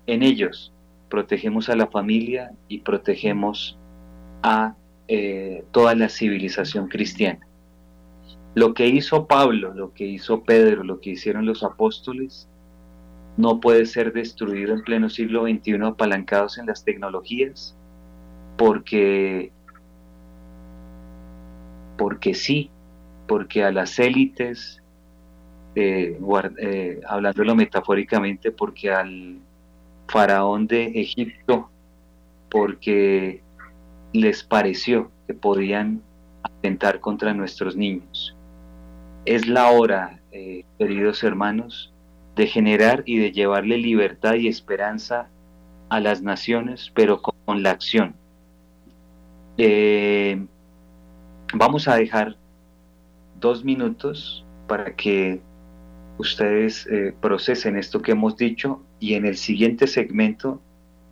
en 0.08 0.24
ellos 0.24 0.74
protegemos 1.10 1.70
a 1.70 1.76
la 1.76 1.88
familia 1.88 2.52
y 2.68 2.80
protegemos 2.80 3.78
a 4.44 4.76
eh, 5.08 5.64
toda 5.72 5.94
la 5.94 6.10
civilización 6.10 6.88
cristiana. 6.88 7.46
Lo 8.56 8.74
que 8.74 8.88
hizo 8.88 9.28
Pablo, 9.28 9.74
lo 9.74 9.94
que 9.94 10.06
hizo 10.06 10.44
Pedro, 10.44 10.84
lo 10.84 11.00
que 11.00 11.12
hicieron 11.12 11.46
los 11.46 11.64
apóstoles, 11.64 12.48
no 13.38 13.60
puede 13.60 13.86
ser 13.86 14.14
destruido 14.14 14.74
en 14.74 14.84
pleno 14.84 15.10
siglo 15.10 15.44
XXI 15.44 15.86
apalancados 15.86 16.58
en 16.58 16.66
las 16.66 16.84
tecnologías, 16.84 17.76
porque, 18.58 19.52
porque 21.98 22.34
sí, 22.34 22.70
porque 23.28 23.64
a 23.64 23.72
las 23.72 24.00
élites 24.00 24.81
eh, 25.76 26.20
eh, 26.60 27.02
hablándolo 27.08 27.56
metafóricamente, 27.56 28.52
porque 28.52 28.92
al 28.92 29.40
faraón 30.08 30.68
de 30.68 30.88
Egipto, 31.00 31.70
porque 32.50 33.42
les 34.12 34.44
pareció 34.44 35.10
que 35.28 35.34
podían 35.34 36.02
atentar 36.44 37.00
contra 37.00 37.34
nuestros 37.34 37.78
niños. 37.78 38.36
Es 39.26 39.48
la 39.48 39.72
hora, 39.72 40.20
eh, 40.32 40.66
queridos 40.78 41.24
hermanos, 41.24 41.94
de 42.36 42.48
generar 42.48 43.04
y 43.06 43.18
de 43.20 43.32
llevarle 43.32 43.78
libertad 43.78 44.34
y 44.34 44.48
esperanza 44.48 45.30
a 45.90 46.00
las 46.00 46.22
naciones, 46.22 46.92
pero 46.94 47.22
con, 47.22 47.64
la 47.64 47.72
acción. 47.72 48.16
Vamos 51.54 51.88
a 51.90 51.96
dejar 51.96 52.38
dos 53.42 53.66
minutos 53.66 54.46
para 54.68 54.96
que 54.96 55.42
ustedes 56.18 56.88
eh, 56.88 57.14
procesen 57.20 57.76
esto 57.78 58.02
que 58.02 58.12
hemos 58.12 58.38
dicho 58.38 58.82
y 59.00 59.16
en 59.16 59.26
el 59.26 59.36
siguiente 59.38 59.88
segmento 59.88 60.62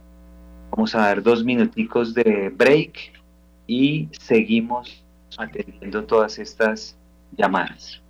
Vamos 0.70 0.94
a 0.94 0.98
dar 0.98 1.22
dos 1.22 1.44
minuticos 1.44 2.12
de 2.12 2.50
break 2.54 3.12
y 3.66 4.08
seguimos 4.12 5.02
atendiendo 5.38 6.04
todas 6.04 6.38
estas 6.38 6.96
llamadas. 7.36 8.02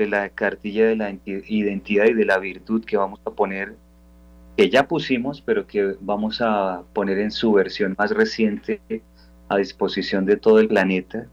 de 0.00 0.06
la 0.06 0.30
cartilla 0.30 0.86
de 0.86 0.96
la 0.96 1.14
identidad 1.26 2.06
y 2.06 2.14
de 2.14 2.24
la 2.24 2.38
virtud 2.38 2.82
que 2.86 2.96
vamos 2.96 3.20
a 3.26 3.30
poner, 3.30 3.74
que 4.56 4.70
ya 4.70 4.88
pusimos, 4.88 5.42
pero 5.42 5.66
que 5.66 5.94
vamos 6.00 6.40
a 6.40 6.82
poner 6.94 7.18
en 7.18 7.30
su 7.30 7.52
versión 7.52 7.94
más 7.98 8.10
reciente 8.10 8.80
a 9.50 9.58
disposición 9.58 10.24
de 10.24 10.38
todo 10.38 10.58
el 10.58 10.68
planeta, 10.68 11.26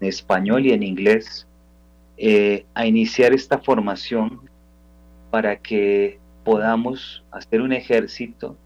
en 0.00 0.08
español 0.08 0.66
y 0.66 0.72
en 0.72 0.82
inglés, 0.82 1.46
eh, 2.16 2.66
a 2.74 2.86
iniciar 2.86 3.32
esta 3.32 3.58
formación 3.58 4.40
para 5.30 5.54
que 5.54 6.18
podamos 6.42 7.22
hacer 7.30 7.60
un 7.60 7.72
ejército 7.72 8.56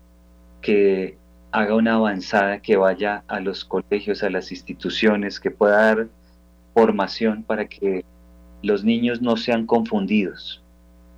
que 0.63 1.19
haga 1.51 1.75
una 1.75 1.97
avanzada, 1.97 2.63
que 2.63 2.79
vaya 2.79 3.23
a 3.29 3.39
los 3.39 3.67
colegios, 3.67 4.23
a 4.23 4.31
las 4.31 4.51
instituciones, 4.51 5.39
que 5.39 5.51
pueda 5.51 5.77
dar 5.77 6.09
formación 6.73 7.43
para 7.43 7.67
que 7.67 8.03
los 8.63 8.85
niños 8.85 9.21
no 9.21 9.37
sean 9.37 9.67
confundidos. 9.67 10.63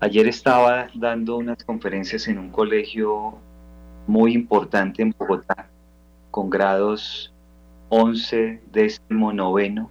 Ayer 0.00 0.26
estaba 0.26 0.88
dando 0.94 1.36
unas 1.36 1.62
conferencias 1.64 2.28
en 2.28 2.38
un 2.38 2.50
colegio 2.50 3.38
muy 4.06 4.34
importante 4.34 5.02
en 5.02 5.14
Bogotá, 5.16 5.68
con 6.30 6.50
grados 6.50 7.32
11, 7.88 8.60
décimo, 8.72 9.32
noveno, 9.32 9.90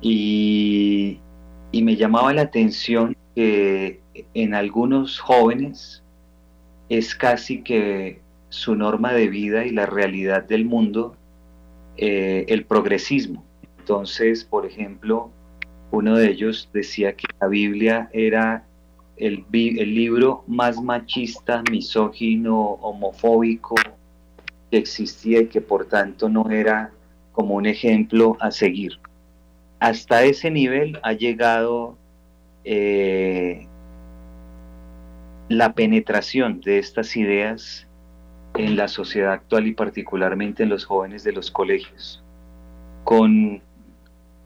y, 0.00 1.18
y 1.72 1.82
me 1.82 1.96
llamaba 1.96 2.32
la 2.32 2.42
atención 2.42 3.16
que 3.34 4.00
en 4.34 4.54
algunos 4.54 5.18
jóvenes 5.18 6.02
es 6.88 7.14
casi 7.14 7.62
que 7.62 8.20
su 8.48 8.74
norma 8.74 9.12
de 9.12 9.28
vida 9.28 9.64
y 9.64 9.70
la 9.70 9.86
realidad 9.86 10.44
del 10.44 10.64
mundo 10.64 11.16
eh, 11.96 12.44
el 12.48 12.64
progresismo. 12.64 13.44
Entonces, 13.78 14.44
por 14.44 14.66
ejemplo, 14.66 15.30
uno 15.90 16.16
de 16.16 16.30
ellos 16.30 16.68
decía 16.72 17.14
que 17.14 17.26
la 17.40 17.48
Biblia 17.48 18.08
era 18.12 18.64
el, 19.16 19.44
libro 19.50 20.44
más 20.46 20.80
machista, 20.80 21.62
misógino, 21.70 22.58
homofóbico 22.58 23.74
que 24.70 24.78
existía 24.78 25.40
y 25.40 25.46
que 25.46 25.60
por 25.60 25.86
tanto 25.86 26.28
no 26.28 26.50
era 26.50 26.90
como 27.32 27.54
un 27.54 27.66
ejemplo 27.66 28.36
a 28.40 28.50
seguir. 28.50 28.98
Hasta 29.78 30.24
ese 30.24 30.50
nivel 30.50 30.98
ha 31.02 31.12
llegado 31.12 31.96
eh, 32.64 33.66
la 35.48 35.72
penetración 35.74 36.60
de 36.60 36.78
estas 36.78 37.16
ideas 37.16 37.86
en 38.54 38.76
la 38.76 38.88
sociedad 38.88 39.32
actual 39.32 39.66
y 39.66 39.74
particularmente 39.74 40.62
en 40.62 40.68
los 40.68 40.84
jóvenes 40.84 41.24
de 41.24 41.32
los 41.32 41.50
colegios, 41.50 42.22
con 43.04 43.62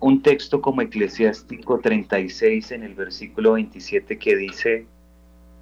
un 0.05 0.21
texto 0.21 0.61
como 0.61 0.83
Eclesiástico 0.83 1.81
36 1.81 2.73
en 2.73 2.83
el 2.83 2.95
versículo 2.95 3.55
27 3.55 4.19
que 4.19 4.37
dice, 4.37 4.87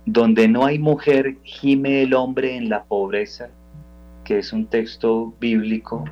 donde 0.04 0.48
no 0.48 0.66
hay 0.66 0.80
mujer, 0.80 1.36
gime 1.44 2.02
el 2.02 2.12
hombre 2.12 2.56
en 2.56 2.68
la 2.68 2.82
pobreza, 2.82 3.50
que 4.24 4.38
es 4.38 4.52
un 4.52 4.66
texto 4.66 5.32
bíblico, 5.38 6.06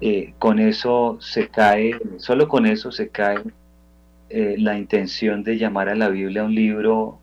eh, 0.00 0.32
con 0.38 0.60
eso 0.60 1.18
se 1.20 1.48
cae, 1.48 2.00
solo 2.16 2.48
con 2.48 2.64
eso 2.64 2.90
se 2.90 3.10
cae 3.10 3.42
eh, 4.30 4.54
la 4.56 4.78
intención 4.78 5.44
de 5.44 5.58
llamar 5.58 5.90
a 5.90 5.94
la 5.94 6.08
Biblia 6.08 6.44
un 6.44 6.54
libro 6.54 7.18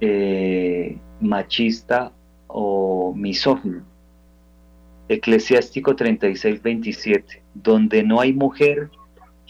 eh, 0.00 0.98
machista 1.20 2.12
o 2.46 3.12
misógino. 3.16 3.82
Eclesiástico 5.08 5.96
36, 5.96 6.62
27, 6.62 7.42
donde 7.54 8.04
no 8.04 8.20
hay 8.20 8.32
mujer, 8.32 8.88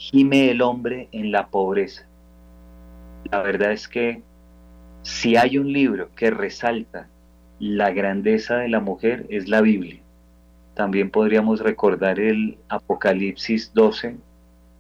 gime 0.03 0.51
el 0.51 0.63
hombre 0.63 1.09
en 1.13 1.31
la 1.31 1.47
pobreza. 1.47 2.05
La 3.31 3.41
verdad 3.41 3.71
es 3.71 3.87
que 3.87 4.21
si 5.03 5.37
hay 5.37 5.59
un 5.59 5.73
libro 5.73 6.11
que 6.17 6.31
resalta 6.31 7.09
la 7.61 7.93
grandeza 7.93 8.57
de 8.57 8.69
la 8.69 8.81
mujer 8.81 9.27
es 9.29 9.49
la 9.49 9.61
Biblia. 9.61 10.01
También 10.75 11.09
podríamos 11.09 11.61
recordar 11.61 12.19
el 12.19 12.59
Apocalipsis 12.69 13.73
12, 13.75 14.17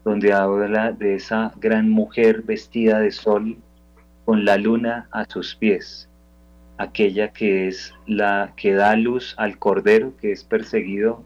donde 0.05 0.33
habla 0.33 0.91
de 0.91 1.15
esa 1.15 1.53
gran 1.61 1.89
mujer 1.89 2.43
vestida 2.43 2.99
de 2.99 3.13
sol 3.13 3.57
con 4.25 4.45
la 4.45 4.57
luna 4.57 5.07
a 5.13 5.25
sus 5.27 5.55
pies, 5.55 6.09
aquella 6.79 7.33
que 7.33 7.69
es 7.69 7.95
la 8.07 8.55
que 8.57 8.75
da 8.75 8.97
luz 8.97 9.37
al 9.39 9.57
cordero 9.61 10.17
que 10.17 10.33
es 10.33 10.43
perseguido 10.43 11.23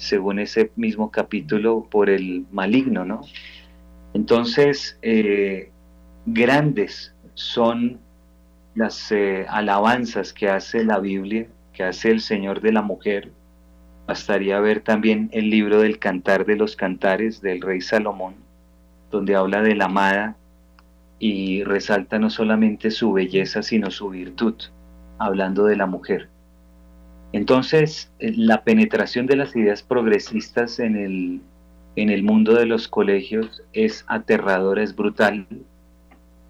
según 0.00 0.38
ese 0.38 0.72
mismo 0.76 1.10
capítulo, 1.10 1.86
por 1.90 2.08
el 2.08 2.46
maligno, 2.50 3.04
¿no? 3.04 3.20
Entonces, 4.14 4.98
eh, 5.02 5.70
grandes 6.24 7.14
son 7.34 8.00
las 8.74 9.12
eh, 9.12 9.44
alabanzas 9.46 10.32
que 10.32 10.48
hace 10.48 10.84
la 10.84 11.00
Biblia, 11.00 11.46
que 11.74 11.84
hace 11.84 12.10
el 12.10 12.22
Señor 12.22 12.62
de 12.62 12.72
la 12.72 12.80
mujer. 12.80 13.30
Bastaría 14.06 14.58
ver 14.58 14.80
también 14.80 15.28
el 15.32 15.50
libro 15.50 15.82
del 15.82 15.98
Cantar 15.98 16.46
de 16.46 16.56
los 16.56 16.76
Cantares 16.76 17.42
del 17.42 17.60
rey 17.60 17.82
Salomón, 17.82 18.36
donde 19.10 19.36
habla 19.36 19.60
de 19.60 19.74
la 19.74 19.84
amada 19.84 20.34
y 21.18 21.62
resalta 21.62 22.18
no 22.18 22.30
solamente 22.30 22.90
su 22.90 23.12
belleza, 23.12 23.62
sino 23.62 23.90
su 23.90 24.08
virtud, 24.08 24.54
hablando 25.18 25.66
de 25.66 25.76
la 25.76 25.84
mujer. 25.84 26.30
Entonces, 27.32 28.10
eh, 28.18 28.32
la 28.36 28.64
penetración 28.64 29.26
de 29.26 29.36
las 29.36 29.54
ideas 29.54 29.82
progresistas 29.82 30.78
en 30.80 30.96
el, 30.96 31.40
en 31.96 32.10
el 32.10 32.22
mundo 32.22 32.54
de 32.54 32.66
los 32.66 32.88
colegios 32.88 33.62
es 33.72 34.04
aterradora, 34.08 34.82
es 34.82 34.94
brutal. 34.94 35.46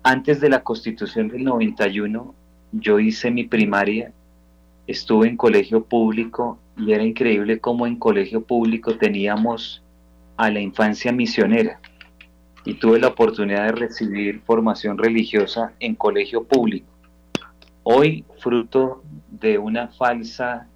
Antes 0.02 0.40
de 0.40 0.48
la 0.48 0.62
constitución 0.62 1.28
del 1.28 1.44
91, 1.44 2.34
yo 2.72 2.98
hice 2.98 3.30
mi 3.30 3.44
primaria, 3.44 4.12
estuve 4.86 5.28
en 5.28 5.36
colegio 5.36 5.84
público 5.84 6.58
y 6.76 6.92
era 6.92 7.04
increíble 7.04 7.60
cómo 7.60 7.86
en 7.86 7.96
colegio 7.96 8.42
público 8.42 8.96
teníamos 8.96 9.82
a 10.36 10.50
la 10.50 10.60
infancia 10.60 11.12
misionera 11.12 11.78
y 12.64 12.74
tuve 12.74 12.98
la 12.98 13.08
oportunidad 13.08 13.66
de 13.66 13.72
recibir 13.72 14.40
formación 14.40 14.96
religiosa 14.96 15.72
en 15.80 15.94
colegio 15.94 16.44
público. 16.44 16.89
Hoy, 17.82 18.24
fruto 18.38 19.02
de 19.30 19.58
una 19.58 19.88
falsa 19.88 20.68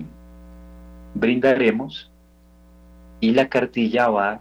brindaremos 1.15 2.11
y 3.21 3.33
la 3.33 3.49
cartilla 3.49 4.09
va 4.09 4.41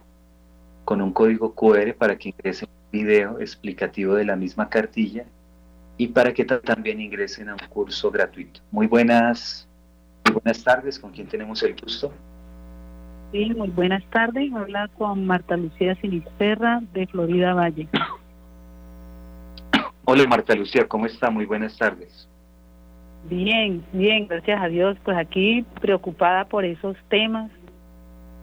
con 0.84 1.02
un 1.02 1.12
código 1.12 1.54
QR 1.54 1.94
para 1.94 2.16
que 2.16 2.30
ingresen 2.30 2.68
un 2.68 2.90
video 2.90 3.40
explicativo 3.40 4.14
de 4.14 4.24
la 4.24 4.36
misma 4.36 4.68
cartilla 4.68 5.24
y 5.96 6.08
para 6.08 6.32
que 6.32 6.44
también 6.44 7.00
ingresen 7.00 7.48
a 7.48 7.54
un 7.54 7.68
curso 7.68 8.10
gratuito. 8.10 8.60
Muy 8.70 8.86
buenas, 8.86 9.68
muy 10.24 10.34
buenas 10.34 10.62
tardes, 10.62 10.98
¿con 10.98 11.10
quién 11.10 11.26
tenemos 11.26 11.62
el 11.62 11.74
gusto? 11.74 12.12
Sí, 13.32 13.52
muy 13.54 13.68
buenas 13.68 14.02
tardes. 14.06 14.50
Habla 14.54 14.88
con 14.96 15.26
Marta 15.26 15.56
Lucía 15.56 15.94
Sinisterra 15.96 16.80
de 16.94 17.06
Florida 17.06 17.52
Valle. 17.52 17.86
Hola 20.04 20.26
Marta 20.26 20.54
Lucía, 20.54 20.88
¿cómo 20.88 21.04
está? 21.04 21.28
Muy 21.28 21.44
buenas 21.44 21.76
tardes. 21.76 22.26
Bien, 23.28 23.84
bien, 23.92 24.26
gracias 24.26 24.62
a 24.62 24.68
Dios. 24.68 24.96
Pues 25.04 25.18
aquí 25.18 25.66
preocupada 25.82 26.46
por 26.46 26.64
esos 26.64 26.96
temas. 27.10 27.50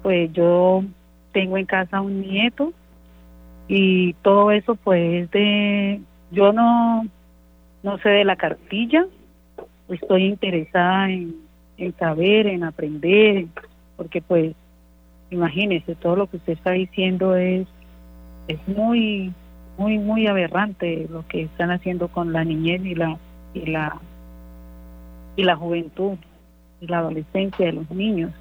Pues 0.04 0.32
yo 0.34 0.84
tengo 1.32 1.58
en 1.58 1.66
casa 1.66 2.02
un 2.02 2.22
nieto 2.22 2.72
y 3.68 4.14
todo 4.22 4.52
eso 4.52 4.76
pues 4.76 5.30
de 5.32 6.00
yo 6.30 6.54
no 6.54 7.08
no 7.82 7.98
sé 7.98 8.10
de 8.10 8.24
la 8.24 8.36
cartilla 8.36 9.08
estoy 9.90 10.26
interesada 10.26 11.10
en, 11.10 11.36
en 11.78 11.98
saber 11.98 12.46
en 12.46 12.64
aprender 12.64 13.48
porque 13.98 14.22
pues 14.22 14.56
imagínese, 15.36 15.96
todo 15.96 16.16
lo 16.16 16.28
que 16.28 16.38
usted 16.38 16.54
está 16.54 16.72
diciendo 16.72 17.36
es, 17.36 17.68
es 18.48 18.60
muy, 18.68 19.34
muy, 19.78 20.00
muy 20.00 20.28
aberrante 20.28 21.08
lo 21.10 21.28
que 21.28 21.44
están 21.44 21.72
haciendo 21.72 22.08
con 22.08 22.34
la 22.34 22.44
niñez 22.44 22.84
y 22.86 22.96
la, 22.96 23.18
y 23.54 23.66
la, 23.66 24.00
y 25.36 25.44
la 25.44 25.56
juventud 25.56 26.18
y 26.82 26.88
la 26.88 27.00
adolescencia 27.00 27.66
de 27.66 27.74
los 27.74 27.90
niños. 27.92 28.32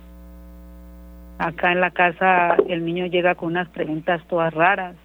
Acá 1.38 1.72
en 1.72 1.80
la 1.80 1.90
casa 1.90 2.56
el 2.68 2.84
niño 2.84 3.06
llega 3.06 3.34
con 3.34 3.48
unas 3.48 3.68
preguntas 3.68 4.22
todas 4.28 4.54
raras 4.54 4.96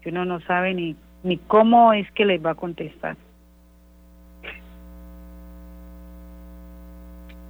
que 0.00 0.10
uno 0.10 0.24
no 0.24 0.40
sabe 0.40 0.74
ni, 0.74 0.96
ni 1.22 1.38
cómo 1.38 1.92
es 1.92 2.10
que 2.12 2.24
les 2.24 2.44
va 2.44 2.50
a 2.50 2.54
contestar. 2.56 3.16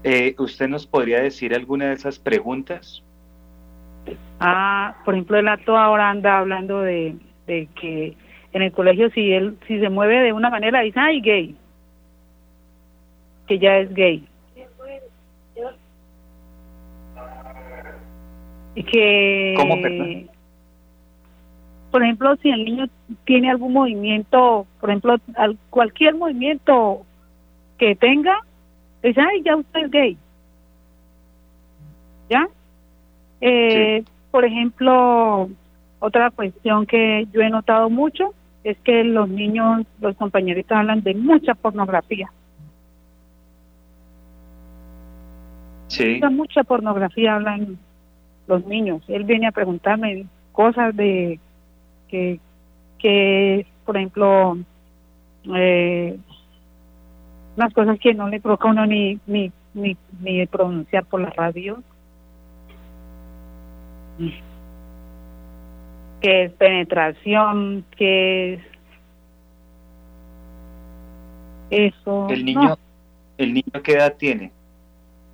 Eh, 0.04 0.34
¿Usted 0.38 0.68
nos 0.68 0.86
podría 0.86 1.22
decir 1.22 1.54
alguna 1.54 1.86
de 1.86 1.94
esas 1.94 2.18
preguntas? 2.18 3.02
Ah, 4.40 4.96
por 5.05 5.14
ejemplo, 5.14 5.38
el 5.38 5.48
acto 5.48 5.76
ahora 5.76 6.11
anda 6.11 6.38
hablando 6.38 6.80
de, 6.80 7.16
de 7.46 7.68
que 7.80 8.16
en 8.53 8.62
el 8.62 8.72
colegio 8.72 9.11
si 9.11 9.32
él 9.32 9.57
si 9.66 9.78
se 9.78 9.88
mueve 9.88 10.22
de 10.22 10.32
una 10.32 10.50
manera 10.50 10.80
dice, 10.80 10.98
ay, 10.98 11.20
gay, 11.20 11.57
que 13.46 13.59
ya 13.59 13.78
es 13.78 13.92
gay. 13.94 14.26
Y 18.74 18.82
que, 18.84 19.55
¿Cómo, 19.59 19.76
por 21.90 22.03
ejemplo, 22.03 22.34
si 22.36 22.48
el 22.48 22.64
niño 22.64 22.86
tiene 23.26 23.50
algún 23.50 23.74
movimiento, 23.74 24.66
por 24.80 24.88
ejemplo, 24.88 25.16
cualquier 25.68 26.14
movimiento 26.14 27.05
que 27.76 27.94
tenga, 27.94 28.38
dice, 29.03 29.20
ay, 29.20 29.42
ya 29.42 29.57
usted 29.57 29.84
es 29.84 29.90
gay. 29.90 30.16
¿Ya? 32.30 32.48
Eh, 33.43 34.05
Por 34.30 34.45
ejemplo, 34.45 35.51
otra 35.99 36.30
cuestión 36.30 36.86
que 36.86 37.26
yo 37.32 37.43
he 37.43 37.51
notado 37.51 37.90
mucho 37.90 38.32
es 38.64 38.78
que 38.78 39.03
los 39.05 39.28
niños, 39.28 39.84
los 40.01 40.16
compañeritos 40.16 40.76
hablan 40.76 41.03
de 41.03 41.14
mucha 41.14 41.55
pornografía. 41.55 42.32
Sí. 45.88 46.20
Mucha 46.30 46.62
pornografía 46.64 47.34
hablan 47.34 47.78
los 48.47 48.64
niños. 48.64 49.03
Él 49.09 49.24
viene 49.24 49.49
a 49.49 49.53
preguntarme 49.53 50.26
cosas 50.53 50.97
de 50.97 51.38
que, 52.09 52.38
que 52.99 53.66
por 53.84 53.97
ejemplo, 53.97 54.57
eh, 55.55 56.16
unas 57.57 57.74
cosas 57.74 57.99
que 57.99 58.14
no 58.14 58.28
le 58.28 58.40
provoca 58.40 58.68
uno 58.68 58.86
ni, 58.86 59.18
ni, 59.26 59.51
ni, 59.74 59.97
ni 60.20 60.47
pronunciar 60.47 61.05
por 61.05 61.20
la 61.20 61.30
radio 61.30 61.82
que 66.22 66.44
es 66.44 66.52
penetración, 66.52 67.84
que 67.96 68.54
es 68.54 68.60
eso. 71.70 72.28
El 72.30 72.44
niño, 72.44 72.78
el 73.38 73.54
niño 73.54 73.82
qué 73.82 73.92
edad 73.94 74.14
tiene? 74.16 74.52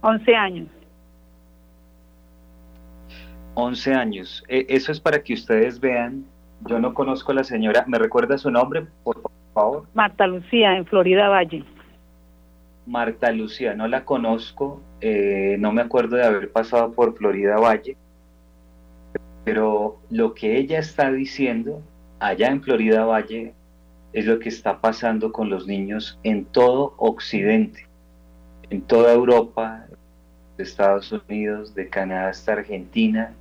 11 0.01 0.35
años. 0.35 0.69
11 3.55 3.95
años. 3.95 4.45
E, 4.49 4.67
eso 4.69 4.91
es 4.93 5.01
para 5.01 5.23
que 5.23 5.35
ustedes 5.35 5.79
vean. 5.79 6.25
Yo 6.67 6.79
no 6.79 6.95
conozco 6.95 7.33
a 7.33 7.37
la 7.37 7.45
señora. 7.45 7.85
¿Me 7.87 7.99
recuerda 7.99 8.39
su 8.39 8.51
nombre, 8.51 8.87
por 9.05 9.21
favor? 9.53 9.87
Marta 9.95 10.27
Lucía, 10.27 10.77
en 10.77 10.87
Florida 10.87 11.29
Valle. 11.29 11.65
Marta 12.87 13.31
Lucía, 13.33 13.75
no 13.75 13.87
la 13.87 14.05
conozco. 14.05 14.81
Eh, 15.01 15.57
no 15.59 15.73
me 15.73 15.83
acuerdo 15.83 16.17
de 16.17 16.25
haber 16.25 16.51
pasado 16.51 16.93
por 16.93 17.17
Florida 17.17 17.57
Valle 17.57 17.97
pero 19.45 19.99
lo 20.11 20.35
que 20.35 20.59
ella 20.59 20.79
está 20.79 21.11
diciendo 21.11 21.83
allá 22.19 22.49
en 22.49 22.63
Florida 22.63 23.05
Valle, 23.05 23.55
es 24.13 24.27
lo 24.27 24.39
que 24.39 24.49
está 24.49 24.81
pasando 24.81 25.33
con 25.33 25.51
los 25.51 25.67
niños 25.67 26.19
en 26.23 26.45
todo 26.47 26.95
Occidente, 26.97 27.87
en 28.71 28.83
toda 28.83 29.13
Europa, 29.13 29.87
de 30.57 30.65
Estados 30.65 31.13
Unidos, 31.13 31.75
de 31.75 31.89
Canadá 31.89 32.31
hasta 32.31 32.53
Argentina. 32.53 33.33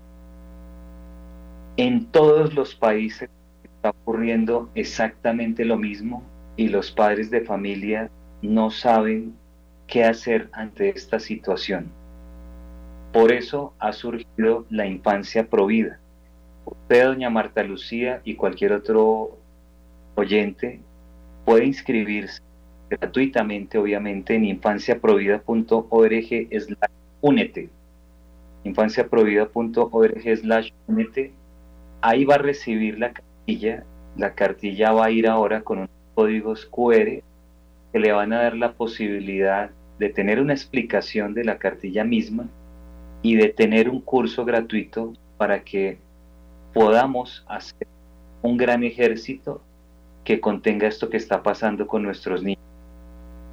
En 1.77 2.05
todos 2.05 2.53
los 2.53 2.75
países 2.75 3.29
está 3.63 3.89
ocurriendo 3.89 4.69
exactamente 4.75 5.65
lo 5.65 5.77
mismo 5.77 6.23
y 6.55 6.69
los 6.69 6.91
padres 6.91 7.29
de 7.31 7.41
familia 7.41 8.09
no 8.41 8.69
saben 8.69 9.35
qué 9.87 10.03
hacer 10.03 10.49
ante 10.53 10.89
esta 10.89 11.19
situación. 11.19 11.91
Por 13.13 13.31
eso 13.31 13.73
ha 13.79 13.93
surgido 13.93 14.65
la 14.69 14.85
infancia 14.85 15.47
provida. 15.47 15.99
Usted, 16.65 17.05
doña 17.05 17.29
Marta 17.29 17.63
Lucía 17.63 18.21
y 18.25 18.35
cualquier 18.35 18.73
otro 18.73 19.37
oyente 20.15 20.81
puede 21.45 21.63
inscribirse 21.65 22.41
gratuitamente, 22.89 23.77
obviamente, 23.77 24.35
en 24.35 24.43
infanciaprovida.org 24.45 26.47
slash 26.59 26.91
únete. 27.21 27.69
infanciaprovida.org 28.63 30.37
slash 30.37 30.71
únete. 30.87 31.31
Ahí 32.01 32.25
va 32.25 32.35
a 32.35 32.39
recibir 32.39 32.99
la 32.99 33.13
cartilla. 33.13 33.85
La 34.17 34.33
cartilla 34.33 34.91
va 34.91 35.05
a 35.05 35.11
ir 35.11 35.27
ahora 35.27 35.61
con 35.61 35.77
unos 35.79 35.89
códigos 36.15 36.65
QR 36.65 37.21
que 37.93 37.99
le 37.99 38.11
van 38.11 38.33
a 38.33 38.41
dar 38.43 38.57
la 38.57 38.73
posibilidad 38.73 39.71
de 39.99 40.09
tener 40.09 40.41
una 40.41 40.53
explicación 40.53 41.33
de 41.33 41.45
la 41.45 41.57
cartilla 41.57 42.03
misma 42.03 42.49
y 43.22 43.36
de 43.36 43.49
tener 43.49 43.89
un 43.89 44.01
curso 44.01 44.45
gratuito 44.45 45.13
para 45.38 45.63
que 45.63 45.99
podamos 46.74 47.45
hacer 47.47 47.88
un 48.41 48.57
gran 48.57 48.84
ejército 48.84 49.61
que 50.24 50.39
contenga 50.39 50.88
esto 50.88 51.09
que 51.09 51.18
está 51.18 51.41
pasando 51.41 51.88
con 51.88 52.03
nuestros 52.03 52.43
niños. 52.43 52.61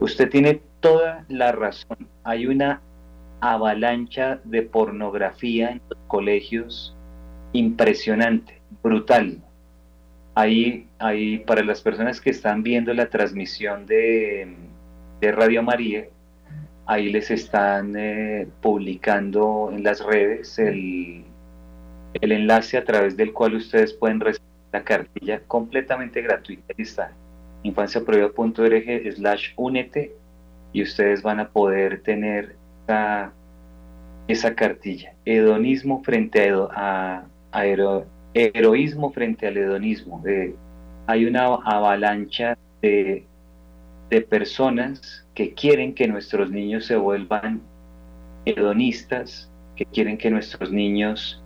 Usted 0.00 0.28
tiene 0.28 0.60
toda 0.80 1.24
la 1.28 1.52
razón. 1.52 1.96
Hay 2.24 2.46
una 2.46 2.82
avalancha 3.40 4.40
de 4.44 4.62
pornografía 4.62 5.70
en 5.70 5.80
los 5.88 5.98
colegios 6.08 6.96
impresionante, 7.52 8.60
brutal. 8.82 9.38
Ahí, 10.34 10.88
ahí 10.98 11.38
para 11.38 11.62
las 11.62 11.80
personas 11.80 12.20
que 12.20 12.30
están 12.30 12.62
viendo 12.62 12.92
la 12.92 13.08
transmisión 13.08 13.86
de, 13.86 14.52
de 15.20 15.32
Radio 15.32 15.62
María, 15.62 16.08
ahí 16.86 17.10
les 17.10 17.30
están 17.30 17.94
eh, 17.96 18.46
publicando 18.60 19.70
en 19.72 19.82
las 19.82 20.04
redes 20.04 20.58
el, 20.58 21.24
el, 22.14 22.32
enlace 22.32 22.76
a 22.76 22.84
través 22.84 23.16
del 23.16 23.32
cual 23.32 23.54
ustedes 23.54 23.92
pueden 23.92 24.20
recibir 24.20 24.48
la 24.72 24.82
cartilla 24.82 25.40
completamente 25.46 26.20
gratuita. 26.22 26.74
Ahí 26.76 26.82
está, 26.82 27.12
infanciaprohibida.org 27.62 29.12
slash 29.14 29.52
únete 29.56 30.14
y 30.72 30.82
ustedes 30.82 31.22
van 31.22 31.40
a 31.40 31.48
poder 31.48 32.02
tener 32.02 32.56
esa, 32.84 33.32
esa 34.28 34.54
cartilla. 34.54 35.14
Hedonismo 35.24 36.02
frente 36.02 36.50
a, 36.50 37.24
a, 37.52 37.66
heroísmo 38.34 39.12
frente 39.12 39.46
al 39.46 39.56
hedonismo. 39.56 40.22
hay 41.06 41.24
una 41.24 41.44
avalancha 41.44 42.58
de, 42.82 43.24
de 44.14 44.20
personas 44.20 45.26
que 45.34 45.54
quieren 45.54 45.92
que 45.92 46.06
nuestros 46.06 46.48
niños 46.48 46.86
se 46.86 46.94
vuelvan 46.94 47.60
hedonistas, 48.44 49.50
que 49.74 49.84
quieren 49.86 50.16
que 50.16 50.30
nuestros 50.30 50.70
niños 50.70 51.42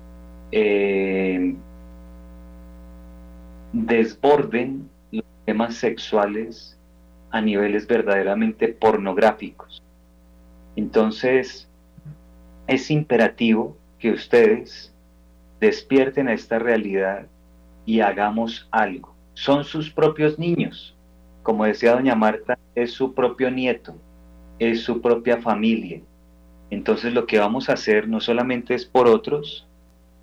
eh, 0.53 1.55
desborden 3.73 4.91
los 5.11 5.25
temas 5.47 5.77
sexuales 5.77 6.79
a 7.31 7.41
niveles 7.41 7.87
verdaderamente 7.87 8.69
pornográficos. 8.69 9.83
Entonces, 10.77 11.71
es 12.67 12.91
imperativo 12.91 13.79
que 13.99 14.11
ustedes 14.11 14.95
despierten 15.59 16.29
a 16.29 16.35
esta 16.35 16.59
realidad 16.59 17.27
y 17.87 18.01
hagamos 18.01 18.69
algo. 18.71 19.15
Son 19.33 19.65
sus 19.65 19.91
propios 19.91 20.39
niños, 20.39 20.98
como 21.49 21.65
decía 21.65 21.95
doña 21.95 22.15
Marta, 22.15 22.59
es 22.75 22.93
su 22.93 23.15
propio 23.15 23.51
nieto, 23.51 23.95
es 24.59 24.83
su 24.83 25.01
propia 25.01 25.39
familia. 25.39 26.03
Entonces 26.69 27.15
lo 27.15 27.25
que 27.25 27.39
vamos 27.39 27.71
a 27.71 27.73
hacer 27.73 28.07
no 28.07 28.21
solamente 28.21 28.75
es 28.75 28.85
por 28.85 29.09
otros, 29.09 29.67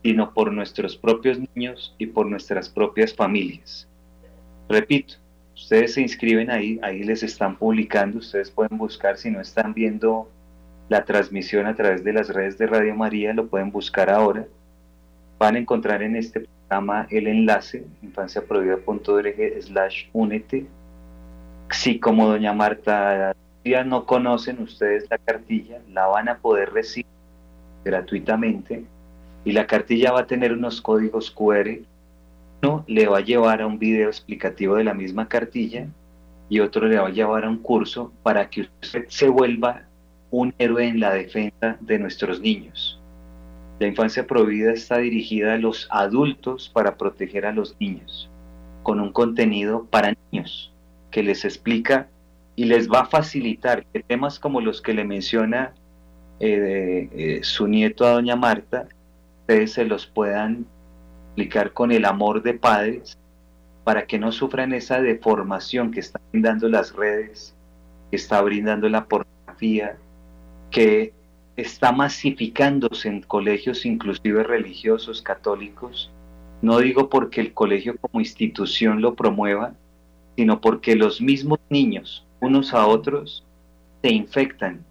sino 0.03 0.35
por 0.35 0.53
nuestros 0.53 0.95
propios 0.95 1.39
niños 1.39 1.95
y 1.97 2.05
por 2.05 2.27
nuestras 2.27 2.69
propias 2.69 3.11
familias. 3.11 3.89
Repito, 4.69 5.15
ustedes 5.55 5.95
se 5.95 6.01
inscriben 6.01 6.51
ahí, 6.51 6.79
ahí 6.83 7.01
les 7.01 7.23
están 7.23 7.57
publicando, 7.57 8.19
ustedes 8.19 8.51
pueden 8.51 8.77
buscar, 8.77 9.17
si 9.17 9.31
no 9.31 9.41
están 9.41 9.73
viendo 9.73 10.29
la 10.89 11.05
transmisión 11.05 11.65
a 11.65 11.73
través 11.73 12.03
de 12.03 12.13
las 12.13 12.29
redes 12.29 12.59
de 12.59 12.67
Radio 12.67 12.93
María, 12.93 13.33
lo 13.33 13.47
pueden 13.47 13.71
buscar 13.71 14.11
ahora. 14.11 14.45
Van 15.39 15.55
a 15.55 15.59
encontrar 15.59 16.03
en 16.03 16.17
este 16.17 16.41
programa 16.41 17.07
el 17.09 17.25
enlace, 17.25 17.83
infanciaprohibida.org 18.03 19.63
slash 19.63 20.05
únete 20.13 20.67
si 21.71 21.99
como 21.99 22.27
doña 22.27 22.53
Marta 22.53 23.35
ya 23.63 23.83
no 23.83 24.05
conocen 24.05 24.61
ustedes 24.61 25.05
la 25.09 25.17
cartilla, 25.17 25.79
la 25.91 26.07
van 26.07 26.29
a 26.29 26.37
poder 26.37 26.71
recibir 26.71 27.07
gratuitamente 27.83 28.85
y 29.43 29.51
la 29.51 29.67
cartilla 29.67 30.11
va 30.11 30.21
a 30.21 30.27
tener 30.27 30.53
unos 30.53 30.81
códigos 30.81 31.31
QR. 31.31 31.79
Uno 32.63 32.83
le 32.87 33.07
va 33.07 33.19
a 33.19 33.21
llevar 33.21 33.61
a 33.61 33.67
un 33.67 33.79
video 33.79 34.07
explicativo 34.07 34.75
de 34.75 34.83
la 34.83 34.93
misma 34.93 35.27
cartilla 35.27 35.87
y 36.49 36.59
otro 36.59 36.87
le 36.87 36.97
va 36.97 37.07
a 37.07 37.11
llevar 37.11 37.45
a 37.45 37.49
un 37.49 37.57
curso 37.57 38.11
para 38.23 38.49
que 38.49 38.61
usted 38.81 39.05
se 39.07 39.29
vuelva 39.29 39.83
un 40.31 40.53
héroe 40.57 40.87
en 40.87 40.99
la 40.99 41.13
defensa 41.13 41.77
de 41.79 41.99
nuestros 41.99 42.39
niños. 42.39 42.99
La 43.79 43.87
infancia 43.87 44.25
prohibida 44.25 44.71
está 44.71 44.97
dirigida 44.97 45.53
a 45.53 45.57
los 45.57 45.87
adultos 45.91 46.69
para 46.73 46.97
proteger 46.97 47.45
a 47.45 47.51
los 47.51 47.75
niños, 47.79 48.29
con 48.83 48.99
un 48.99 49.11
contenido 49.11 49.85
para 49.85 50.13
niños, 50.31 50.74
que 51.15 51.23
les 51.23 51.45
explica 51.45 52.09
y 52.57 52.65
les 52.65 52.91
va 52.91 52.99
a 52.99 53.05
facilitar 53.05 53.85
que 53.85 54.03
temas 54.03 54.37
como 54.37 54.59
los 54.59 54.81
que 54.81 54.93
le 54.93 55.05
menciona 55.05 55.73
eh, 56.41 57.07
eh, 57.13 57.39
su 57.41 57.69
nieto 57.69 58.05
a 58.05 58.09
doña 58.11 58.35
Marta, 58.35 58.89
ustedes 59.39 59.71
se 59.71 59.85
los 59.85 60.07
puedan 60.07 60.65
explicar 61.27 61.71
con 61.71 61.93
el 61.93 62.03
amor 62.03 62.43
de 62.43 62.55
padres 62.55 63.17
para 63.85 64.07
que 64.07 64.19
no 64.19 64.33
sufran 64.33 64.73
esa 64.73 65.01
deformación 65.01 65.89
que 65.91 66.01
están 66.01 66.21
brindando 66.33 66.67
las 66.67 66.93
redes, 66.93 67.55
que 68.11 68.17
está 68.17 68.41
brindando 68.41 68.89
la 68.89 69.05
pornografía, 69.05 69.95
que 70.69 71.13
está 71.55 71.93
masificándose 71.93 73.07
en 73.07 73.21
colegios 73.21 73.85
inclusive 73.85 74.43
religiosos 74.43 75.21
católicos. 75.21 76.11
No 76.61 76.79
digo 76.79 77.09
porque 77.09 77.39
el 77.39 77.53
colegio 77.53 77.95
como 78.01 78.19
institución 78.19 79.01
lo 79.01 79.15
promueva, 79.15 79.75
sino 80.35 80.59
porque 80.61 80.95
los 80.95 81.21
mismos 81.21 81.59
niños, 81.69 82.25
unos 82.41 82.73
a 82.73 82.85
otros, 82.87 83.45
se 84.01 84.13
infectan 84.13 84.83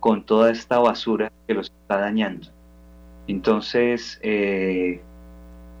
con 0.00 0.24
toda 0.24 0.50
esta 0.50 0.78
basura 0.78 1.32
que 1.46 1.54
los 1.54 1.70
está 1.70 1.98
dañando. 1.98 2.48
Entonces, 3.26 4.18
eh, 4.22 5.00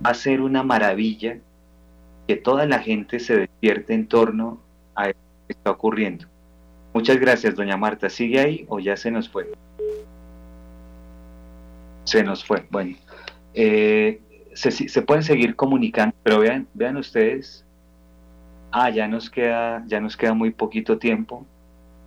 va 0.04 0.10
a 0.10 0.14
ser 0.14 0.40
una 0.40 0.62
maravilla 0.62 1.38
que 2.26 2.36
toda 2.36 2.66
la 2.66 2.78
gente 2.78 3.20
se 3.20 3.36
despierte 3.36 3.94
en 3.94 4.06
torno 4.06 4.58
a 4.94 5.08
lo 5.08 5.12
que 5.12 5.52
está 5.52 5.70
ocurriendo. 5.70 6.26
Muchas 6.94 7.18
gracias, 7.18 7.54
doña 7.54 7.76
Marta. 7.76 8.08
¿Sigue 8.08 8.40
ahí 8.40 8.64
o 8.68 8.78
ya 8.80 8.96
se 8.96 9.10
nos 9.10 9.28
fue? 9.28 9.52
Se 12.04 12.22
nos 12.22 12.44
fue. 12.44 12.66
Bueno, 12.70 12.96
eh, 13.52 14.20
se, 14.54 14.70
se, 14.70 15.02
pueden 15.02 15.22
seguir 15.22 15.56
comunicando, 15.56 16.14
pero 16.22 16.40
vean, 16.40 16.66
vean 16.72 16.96
ustedes 16.96 17.64
ah, 18.74 18.90
ya 18.90 19.06
nos 19.06 19.30
queda, 19.30 19.84
ya 19.86 20.00
nos 20.00 20.16
queda 20.16 20.34
muy 20.34 20.50
poquito 20.50 20.98
tiempo. 20.98 21.46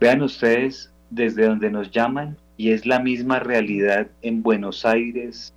Vean 0.01 0.21
ustedes 0.21 0.93
desde 1.09 1.45
donde 1.47 1.71
nos 1.71 1.89
llaman 1.91 2.37
y 2.57 2.71
es 2.71 2.85
la 2.85 2.99
misma 2.99 3.39
realidad 3.39 4.07
en 4.21 4.43
Buenos 4.43 4.85
Aires, 4.85 5.53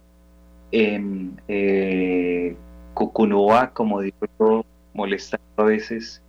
en 0.70 1.40
eh, 1.48 2.56
como 2.94 4.00
digo 4.00 4.26
yo, 4.38 4.64
molestando 4.94 5.46
a 5.56 5.64
veces, 5.64 6.22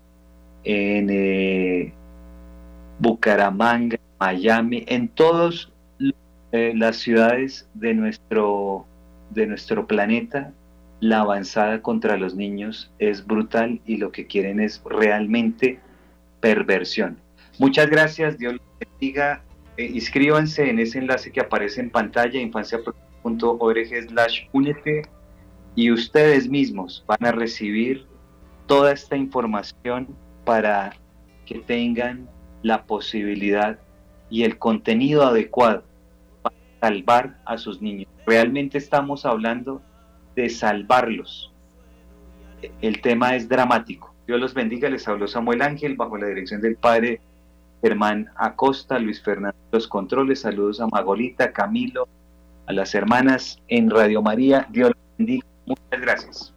en 0.64 1.10
eh, 1.12 1.94
Bucaramanga, 2.98 4.00
Miami, 4.20 4.84
en 4.88 5.10
todas 5.10 5.70
eh, 6.52 6.74
las 6.76 6.98
ciudades 6.98 7.70
de 7.76 7.94
nuestro, 7.94 8.86
de 9.30 9.46
nuestro 9.46 9.86
planeta 9.86 10.52
la 11.02 11.22
avanzada 11.22 11.82
contra 11.82 12.16
los 12.16 12.36
niños 12.36 12.92
es 13.00 13.26
brutal 13.26 13.82
y 13.86 13.98
lo 13.98 14.12
que 14.12 14.28
quieren 14.28 14.60
es 14.60 14.82
realmente 14.86 15.80
perversión. 16.40 17.18
Muchas 17.60 17.90
gracias, 17.90 18.38
Dios 18.38 18.54
les 18.54 18.90
bendiga. 18.90 19.44
Eh, 19.78 19.86
inscríbanse 19.94 20.70
en 20.70 20.80
ese 20.80 21.00
enlace 21.00 21.32
que 21.32 21.42
aparece 21.42 21.82
en 21.82 21.90
pantalla, 21.90 22.40
infancia.org 22.40 24.10
slash 24.10 24.42
únete, 24.54 25.02
y 25.76 25.92
ustedes 25.92 26.48
mismos 26.48 27.04
van 27.08 27.26
a 27.26 27.32
recibir 27.32 28.06
toda 28.68 28.92
esta 28.92 29.16
información 29.16 30.08
para 30.46 30.94
que 31.46 31.60
tengan 31.60 32.30
la 32.62 32.84
posibilidad 32.84 33.80
y 34.30 34.44
el 34.44 34.58
contenido 34.58 35.24
adecuado 35.24 35.84
para 36.42 36.56
salvar 36.80 37.42
a 37.46 37.58
sus 37.58 37.82
niños. 37.82 38.08
Realmente 38.26 38.78
estamos 38.78 39.26
hablando 39.26 39.82
de 40.36 40.50
salvarlos. 40.50 41.52
El 42.82 43.02
tema 43.02 43.36
es 43.36 43.50
dramático. 43.50 44.14
Dios 44.28 44.40
los 44.40 44.54
bendiga. 44.54 44.90
Les 44.90 45.08
habló 45.08 45.28
Samuel 45.28 45.62
Ángel 45.62 45.96
bajo 45.96 46.18
la 46.18 46.28
dirección 46.28 46.62
del 46.62 46.76
Padre 46.76 47.22
Germán 47.82 48.30
Acosta, 48.36 49.00
Luis 49.00 49.22
Fernando 49.22 49.58
Los 49.72 49.88
Controles. 49.88 50.42
Saludos 50.42 50.80
a 50.80 50.88
Magolita, 50.88 51.52
Camilo, 51.52 52.08
a 52.68 52.74
las 52.74 52.94
hermanas 52.94 53.60
en 53.68 53.90
Radio 53.90 54.22
María. 54.22 54.68
Dios 54.70 54.90
los 54.92 55.18
bendiga. 55.18 55.46
Muchas 55.66 56.02
gracias. 56.02 56.54